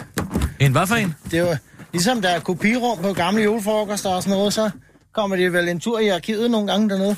[0.60, 1.14] En hvad for en?
[1.30, 1.56] Det er jo,
[1.92, 4.70] ligesom der er kopirum på gamle julefrokoster og sådan noget, så
[5.14, 7.16] kommer de vel en tur i arkivet nogle gange dernede.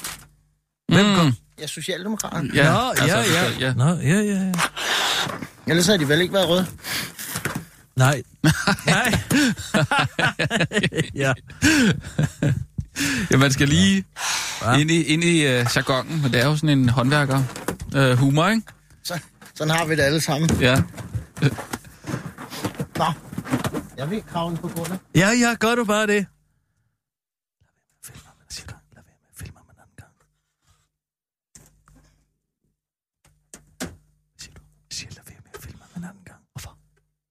[0.92, 1.32] Hvem kom?
[1.60, 2.50] Ja, Socialdemokraterne.
[2.54, 3.18] Ja, Nå, ja, ja.
[3.18, 3.74] altså, ja.
[3.74, 4.52] Nå, ja, ja, ja.
[5.66, 6.66] Ellers har de vel ikke været røde.
[7.96, 8.22] Nej.
[8.86, 9.12] Nej.
[11.14, 11.32] ja.
[13.30, 14.04] ja, man skal lige
[14.78, 17.42] ind i, ind i uh, jargonen, men det er jo sådan en håndværker
[17.96, 18.62] uh, humor, ikke?
[19.02, 19.20] Så,
[19.54, 20.50] sådan har vi det alle sammen.
[20.60, 20.82] Ja.
[22.96, 23.12] Nå,
[23.96, 24.98] jeg vil kravle på gulvet.
[25.14, 26.26] Ja, ja, gør du bare det.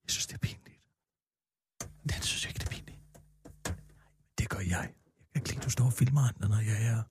[0.05, 0.82] Jeg synes, det er pinligt.
[2.03, 2.99] Den synes jeg ikke, det er pinligt.
[4.38, 4.70] Det gør jeg.
[4.70, 4.89] Jeg
[5.34, 7.01] kan ikke lide, at du står og filmer andre, når jeg er...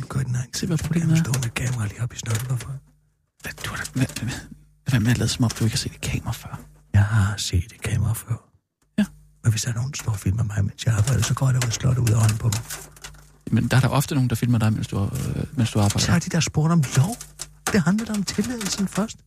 [0.00, 0.54] Nu gør den egen.
[0.54, 1.24] Se, hvad problemet Du er.
[1.24, 2.72] står med kamera lige op i snøtten, hvorfor?
[3.42, 3.90] Hvad, du har da...
[3.94, 4.34] Hvad, hvad,
[4.90, 6.60] hvad med at lade som om, du ikke har set et kamera før?
[6.92, 8.36] Jeg har set et kamera før.
[8.98, 9.04] Ja.
[9.42, 11.46] Men hvis der er nogen, der står og filmer mig, mens jeg arbejder, så går
[11.66, 12.60] og slår det ud af øjnene på mig.
[13.50, 15.10] Men der er der ofte nogen, der filmer dig, mens du, øh,
[15.58, 16.12] mens du Så arbejder.
[16.12, 17.16] har de der spurgt om lov.
[17.72, 19.18] Det handler da om tilladelsen først.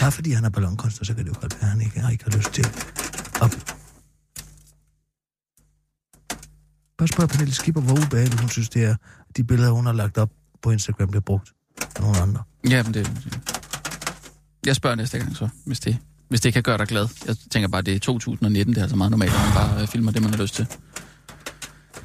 [0.00, 2.24] Bare fordi han er ballonkunstner, så kan det jo godt være, at han ikke, ikke
[2.24, 2.66] har lyst til
[3.42, 3.76] at...
[7.02, 8.96] Bare spørg Pernille Skipper, hvor ubehageligt hun synes, det er,
[9.28, 10.30] at de billeder, hun har lagt op
[10.62, 11.52] på Instagram, bliver brugt
[11.96, 12.42] af nogle andre.
[12.70, 13.10] Ja, men det...
[14.66, 15.98] Jeg spørger næste gang så, hvis det,
[16.28, 17.08] hvis det kan gøre dig glad.
[17.26, 19.88] Jeg tænker bare, det er 2019, det er altså meget normalt, at man bare øh,
[19.88, 20.66] filmer det, man har lyst til.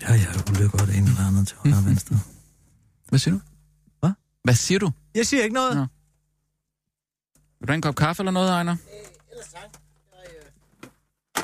[0.01, 2.19] Ja, jeg har ulykker det ene eller andet til højre og venstre.
[3.09, 3.41] Hvad siger du?
[3.99, 4.11] Hvad?
[4.43, 4.91] Hvad siger du?
[5.15, 5.75] Jeg siger ikke noget.
[5.75, 5.85] Nå.
[7.59, 8.75] Vil du have en kop kaffe eller noget, Ejner?
[9.31, 9.61] Ellers tak.
[10.11, 11.43] Jeg, øh...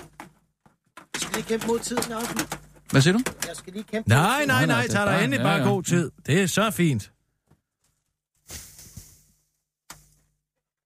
[1.14, 2.63] jeg skal lige kæmpe mod tiden også.
[2.94, 3.24] Hvad siger du?
[3.48, 5.68] Jeg skal lige kæmpe Nej, nej, nej, tag dig endelig ja, bare ja.
[5.68, 6.12] god tid.
[6.26, 7.12] Det er så fint.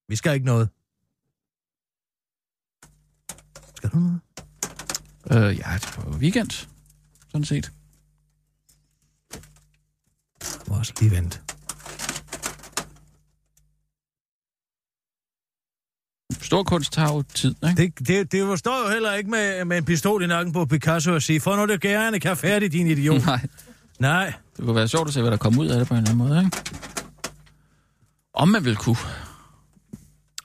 [0.08, 0.70] Vi skal ikke noget.
[3.76, 4.22] Skal du noget?
[5.32, 6.52] Øh, ja, det er på weekend,
[7.32, 7.72] sådan set.
[10.42, 11.47] Jeg må også lige vente.
[16.48, 17.84] Stor kunst tager jo tid, ikke?
[17.84, 21.14] Det, det, det forstår jo heller ikke med, med en pistol i nakken på Picasso
[21.14, 23.26] og sige, få nu det gerne kan færdig, din idiot.
[23.26, 23.40] Nej,
[24.00, 24.34] Nej.
[24.58, 26.12] det kunne være sjovt at se, hvad der kommer ud af det på en eller
[26.12, 26.58] anden måde, ikke?
[28.34, 28.96] Om man vil kunne.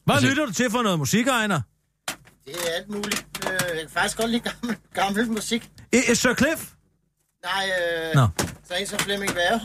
[0.05, 1.61] Hvad Altså- lytter du til for noget musik, Ejner?
[2.45, 3.27] Det er alt muligt.
[3.47, 5.71] Øh, jeg kan faktisk godt lide gammel, gammel musik.
[5.93, 6.71] I, I Sir Cliff?
[7.45, 7.65] Nej,
[8.09, 8.29] øh, Nå.
[8.69, 9.61] så en som Flemming Værge.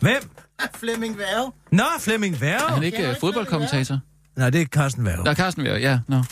[0.00, 0.30] Hvem?
[0.80, 1.52] Flemming Værge.
[1.72, 3.98] Nå, Flemming Er han ikke øh, ikke fodboldkommentator?
[4.40, 5.24] Nej, det er Carsten Værge.
[5.24, 6.00] Der er Carsten Værge, ja.
[6.08, 6.24] Værge.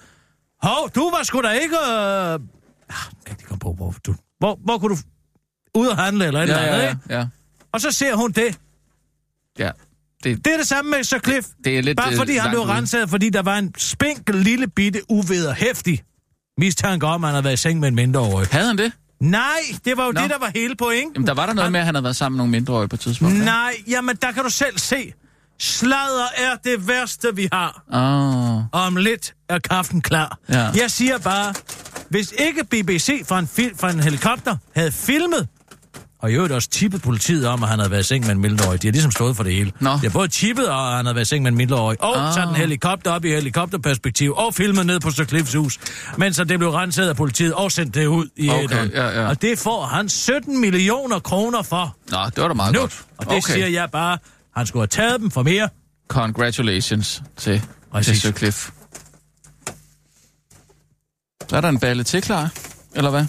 [0.61, 1.75] hov, du var sgu da ikke...
[1.75, 2.39] Øh...
[2.91, 4.15] Ah, nu kan jeg ikke komme på, hvor du...
[4.39, 5.01] Hvor, hvor kunne du...
[5.75, 6.89] Ud og handle eller et Ja, eller andet, ja, ja.
[6.89, 7.01] ikke?
[7.09, 7.25] ja.
[7.71, 8.59] Og så ser hun det.
[9.59, 9.71] ja.
[10.23, 11.47] Det, Det er det samme med Sir Cliff.
[11.63, 11.97] det er lidt...
[11.97, 16.03] Bare øh, fordi han langt blev renset, fordi der var en spinkel lille bitte uvederhæftig
[16.57, 18.47] mistanke om, at han havde været i seng med en mindreårig.
[18.51, 18.91] Havde han det?
[19.19, 19.45] Nej,
[19.85, 20.21] det var jo Nå.
[20.21, 21.13] det, der var hele pointen.
[21.13, 22.87] Jamen, der var der noget Han- med, at han havde været sammen med nogle mindreårige
[22.89, 23.35] på et tidspunkt.
[23.37, 25.13] Nej, jamen der kan du selv se.
[25.59, 27.83] Sladder er det værste, vi har.
[27.93, 30.37] Åh, Og om lidt er kaffen klar.
[30.49, 30.59] Ja.
[30.75, 31.53] Jeg siger bare,
[32.11, 35.47] hvis ikke BBC fra en, fil- fra en helikopter havde filmet,
[36.19, 38.41] og i øvrigt også tippet politiet om, at han havde været i seng med en
[38.41, 38.81] mindreårig.
[38.81, 39.71] De har ligesom stået for det hele.
[39.79, 39.89] Nå.
[39.91, 42.33] De har både tippet, og han havde været i seng med en mindreårig, og Ah.
[42.35, 45.79] taget en helikopter op i helikopterperspektiv, og filmet ned på Sir Cliffs hus,
[46.17, 49.27] mens det blev renset af politiet, og sendt det ud i Okay, ja, ja.
[49.27, 52.79] Og det får han 17 millioner kroner for Nå, det var da meget nu.
[52.79, 53.01] godt.
[53.17, 53.53] Og det okay.
[53.53, 54.17] siger jeg bare,
[54.57, 55.69] han skulle have taget dem for mere.
[56.07, 58.21] Congratulations til, til Præcis.
[58.21, 58.69] Sir Cliff.
[61.51, 62.53] Så er der en balle til klar,
[62.95, 63.25] eller hvad?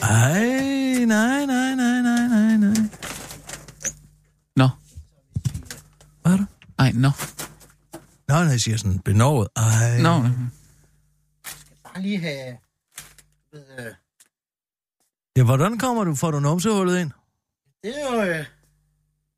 [0.00, 2.88] Ej, nej, nej, nej, nej, nej, nej.
[4.56, 4.68] Nå.
[6.22, 6.46] Hvad er det?
[6.78, 7.10] Ej, nå.
[8.28, 9.48] Nå, når jeg siger sådan benovet.
[9.56, 9.98] Ej.
[10.02, 10.22] Nå.
[11.84, 12.56] Bare lige have...
[13.52, 13.92] Ved, øh,
[15.36, 17.10] Ja, hvordan kommer du, får du numsehullet ind?
[17.84, 18.22] det er jo...
[18.22, 18.46] Øh, det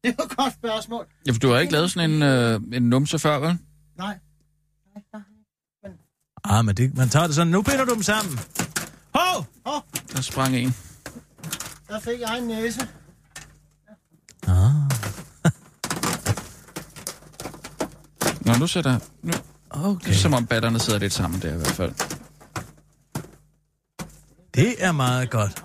[0.04, 1.06] er jo et godt spørgsmål.
[1.26, 3.58] Ja, for du har ikke lavet sådan en, øh, en numse før, vel?
[3.98, 4.18] Nej.
[6.44, 7.50] Ah, men det, man tager det sådan.
[7.50, 8.40] Nu binder du dem sammen.
[9.14, 9.46] Hov!
[9.66, 9.80] Åh,
[10.14, 10.74] Der sprang en.
[11.88, 12.80] der fik jeg en næse.
[14.46, 14.72] Ah.
[18.46, 18.98] Nå, nu sætter...
[19.22, 19.32] Nu,
[19.72, 20.06] Okay.
[20.08, 21.92] det er som om batterne sidder lidt sammen der i hvert fald.
[24.54, 25.62] Det er meget godt.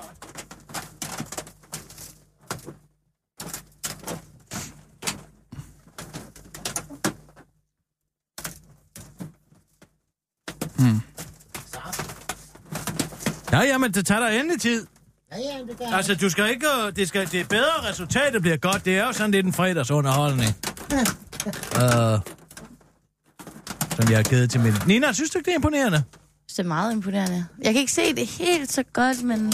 [10.78, 11.00] Hmm.
[13.56, 14.86] Ja, jamen, det tager dig endelig tid.
[15.32, 16.68] Ja, ja, det gør Altså, du skal ikke...
[16.88, 18.86] øh, Det, skal, det er bedre, resultatet bliver godt.
[18.86, 20.50] Det er jo sådan lidt en fredagsunderholdning.
[20.92, 21.00] uh,
[23.96, 24.74] som jeg har givet til min...
[24.88, 26.04] Nina, synes du ikke, det er imponerende?
[26.48, 27.46] Det er meget imponerende.
[27.64, 29.54] Jeg kan ikke se det helt så godt, men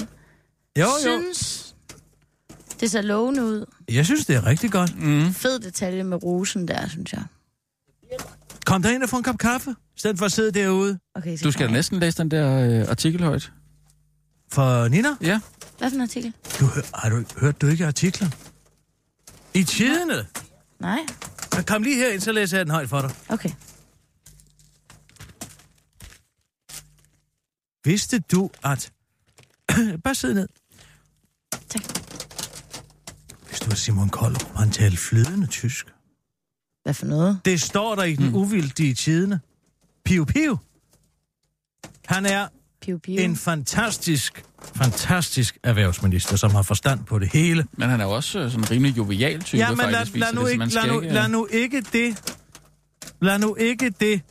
[0.77, 0.87] Jo, jo.
[0.99, 1.75] synes,
[2.79, 3.65] det ser lovende ud.
[3.91, 4.99] Jeg synes, det er rigtig godt.
[4.99, 5.33] Mm.
[5.33, 7.23] Fed detalje med rosen der, synes jeg.
[8.65, 10.99] Kom der ind og få en kop kaffe, i stedet for at sidde derude.
[11.15, 13.51] Okay, så Du skal da næsten læse den der øh, artikel højt.
[14.51, 15.39] For Nina, Ja.
[15.77, 16.33] Hvad for en artikel?
[16.59, 18.27] du, har du hørt du ikke artikler?
[19.53, 20.27] I tidene.
[20.79, 20.99] Nej?
[21.67, 23.11] Kom lige herind, så læser jeg den højt for dig.
[23.29, 23.49] Okay.
[27.83, 28.91] Vidste du, at...
[30.03, 30.47] Bare sid ned.
[31.69, 31.81] Tak.
[33.47, 35.85] Vidste du, at Simon Koldrup, han talte flydende tysk?
[36.83, 37.39] Hvad for noget?
[37.45, 38.35] Det står der i den Hmm.
[38.35, 39.39] uvildige tidene.
[40.05, 40.57] Piu Piu.
[42.05, 42.47] Han er
[42.81, 43.15] Piu, piu.
[43.19, 44.43] en fantastisk,
[44.75, 47.65] fantastisk erhvervsminister, som har forstand på det hele.
[47.77, 50.17] Men han er jo også øh, sådan en rimelig jovial type, Ja, men lad, faktisk.
[50.17, 52.35] lad, nu det, ikke, man lad, skal nu, ikke, lad øh, nu ikke det...
[53.21, 54.21] Lad nu ikke det...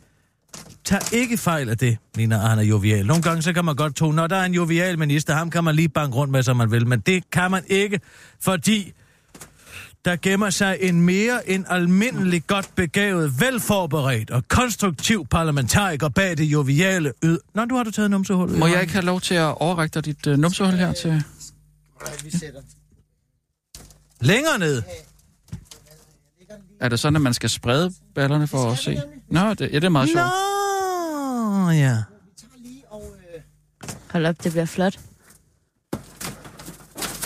[0.84, 3.06] Tag ikke fejl af det, Nina, at han er jovial.
[3.06, 5.64] Nogle gange så kan man godt tro, når der er en jovial minister, ham kan
[5.64, 6.86] man lige banke rundt med, som man vil.
[6.86, 8.00] Men det kan man ikke,
[8.40, 8.92] fordi
[10.04, 16.44] der gemmer sig en mere end almindelig godt begavet, velforberedt og konstruktiv parlamentariker bag det
[16.44, 17.38] joviale yd.
[17.54, 18.58] Nå, du har du taget numsehullet.
[18.58, 21.24] Må jeg ikke have lov til at overrække dig dit øh, numsehul her til...
[22.38, 22.60] Sætter
[24.20, 24.82] Længere ned.
[26.80, 29.00] Er det sådan, at man skal sprede ballerne for at se?
[29.28, 30.24] Nå, det, ja, det er meget sjovt.
[31.66, 31.96] Nå, ja.
[34.10, 34.98] Hold op, det bliver flot.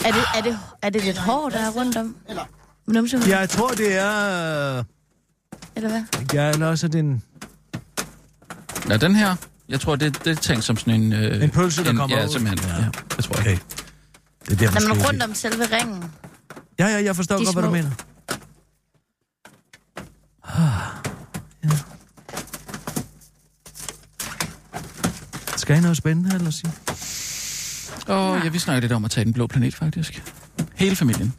[0.05, 2.16] Er det, er det, er det lidt hår, der er rundt om?
[2.29, 2.45] Eller-
[2.87, 3.28] Numsehul?
[3.28, 4.78] Jeg tror, det er...
[4.78, 4.85] øh,
[5.76, 6.03] Eller hvad?
[6.35, 7.22] Ja, eller også er det en...
[8.89, 9.37] Ja, den her,
[9.68, 11.12] jeg tror, det, det er tænkt som sådan en...
[11.12, 12.32] Øh, En pølse, der en, kommer Ja, ud.
[12.32, 12.70] simpelthen.
[12.70, 12.76] Ja.
[12.76, 12.89] Ja.
[13.16, 13.41] det tror jeg.
[13.41, 13.59] Okay.
[14.49, 16.05] Det er der, Når man rundt om selve ringen.
[16.78, 17.76] Ja, ja, jeg forstår godt, hvad du små.
[17.76, 17.91] mener.
[20.45, 20.80] Ah,
[21.64, 21.70] ja.
[25.57, 26.72] Skal I noget spændende, eller sige?
[28.07, 30.22] Og ja, vi snakker lidt om at tage den blå planet, faktisk.
[30.74, 31.35] Hele familien.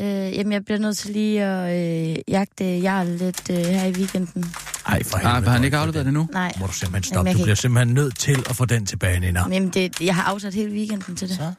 [0.00, 3.92] Øh, jamen, jeg bliver nødt til lige at øh, jagte Jarl lidt øh, her i
[3.92, 4.44] weekenden.
[4.86, 6.28] Ej, for Ah, har han ikke afleveret det nu?
[6.32, 7.28] Nej, Må du simpelthen Jamen, stoppe.
[7.28, 9.46] jeg Du kan bliver simpelthen nødt til at få den tilbage, Nina.
[9.46, 11.36] men det, jeg har afsat hele weekenden til det.
[11.36, 11.52] Så.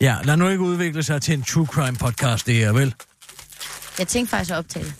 [0.00, 2.94] Ja, lad nu ikke udvikle sig til en true crime podcast, det er vel?
[3.98, 4.94] Jeg tænkte faktisk at optage det.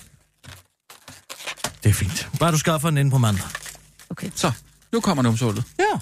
[1.84, 2.28] Det er fint.
[2.40, 3.44] Bare du skaffer den ind på mandag.
[4.10, 4.30] Okay.
[4.34, 4.52] Så,
[4.92, 5.64] nu kommer numsålet.
[5.78, 5.98] Ja.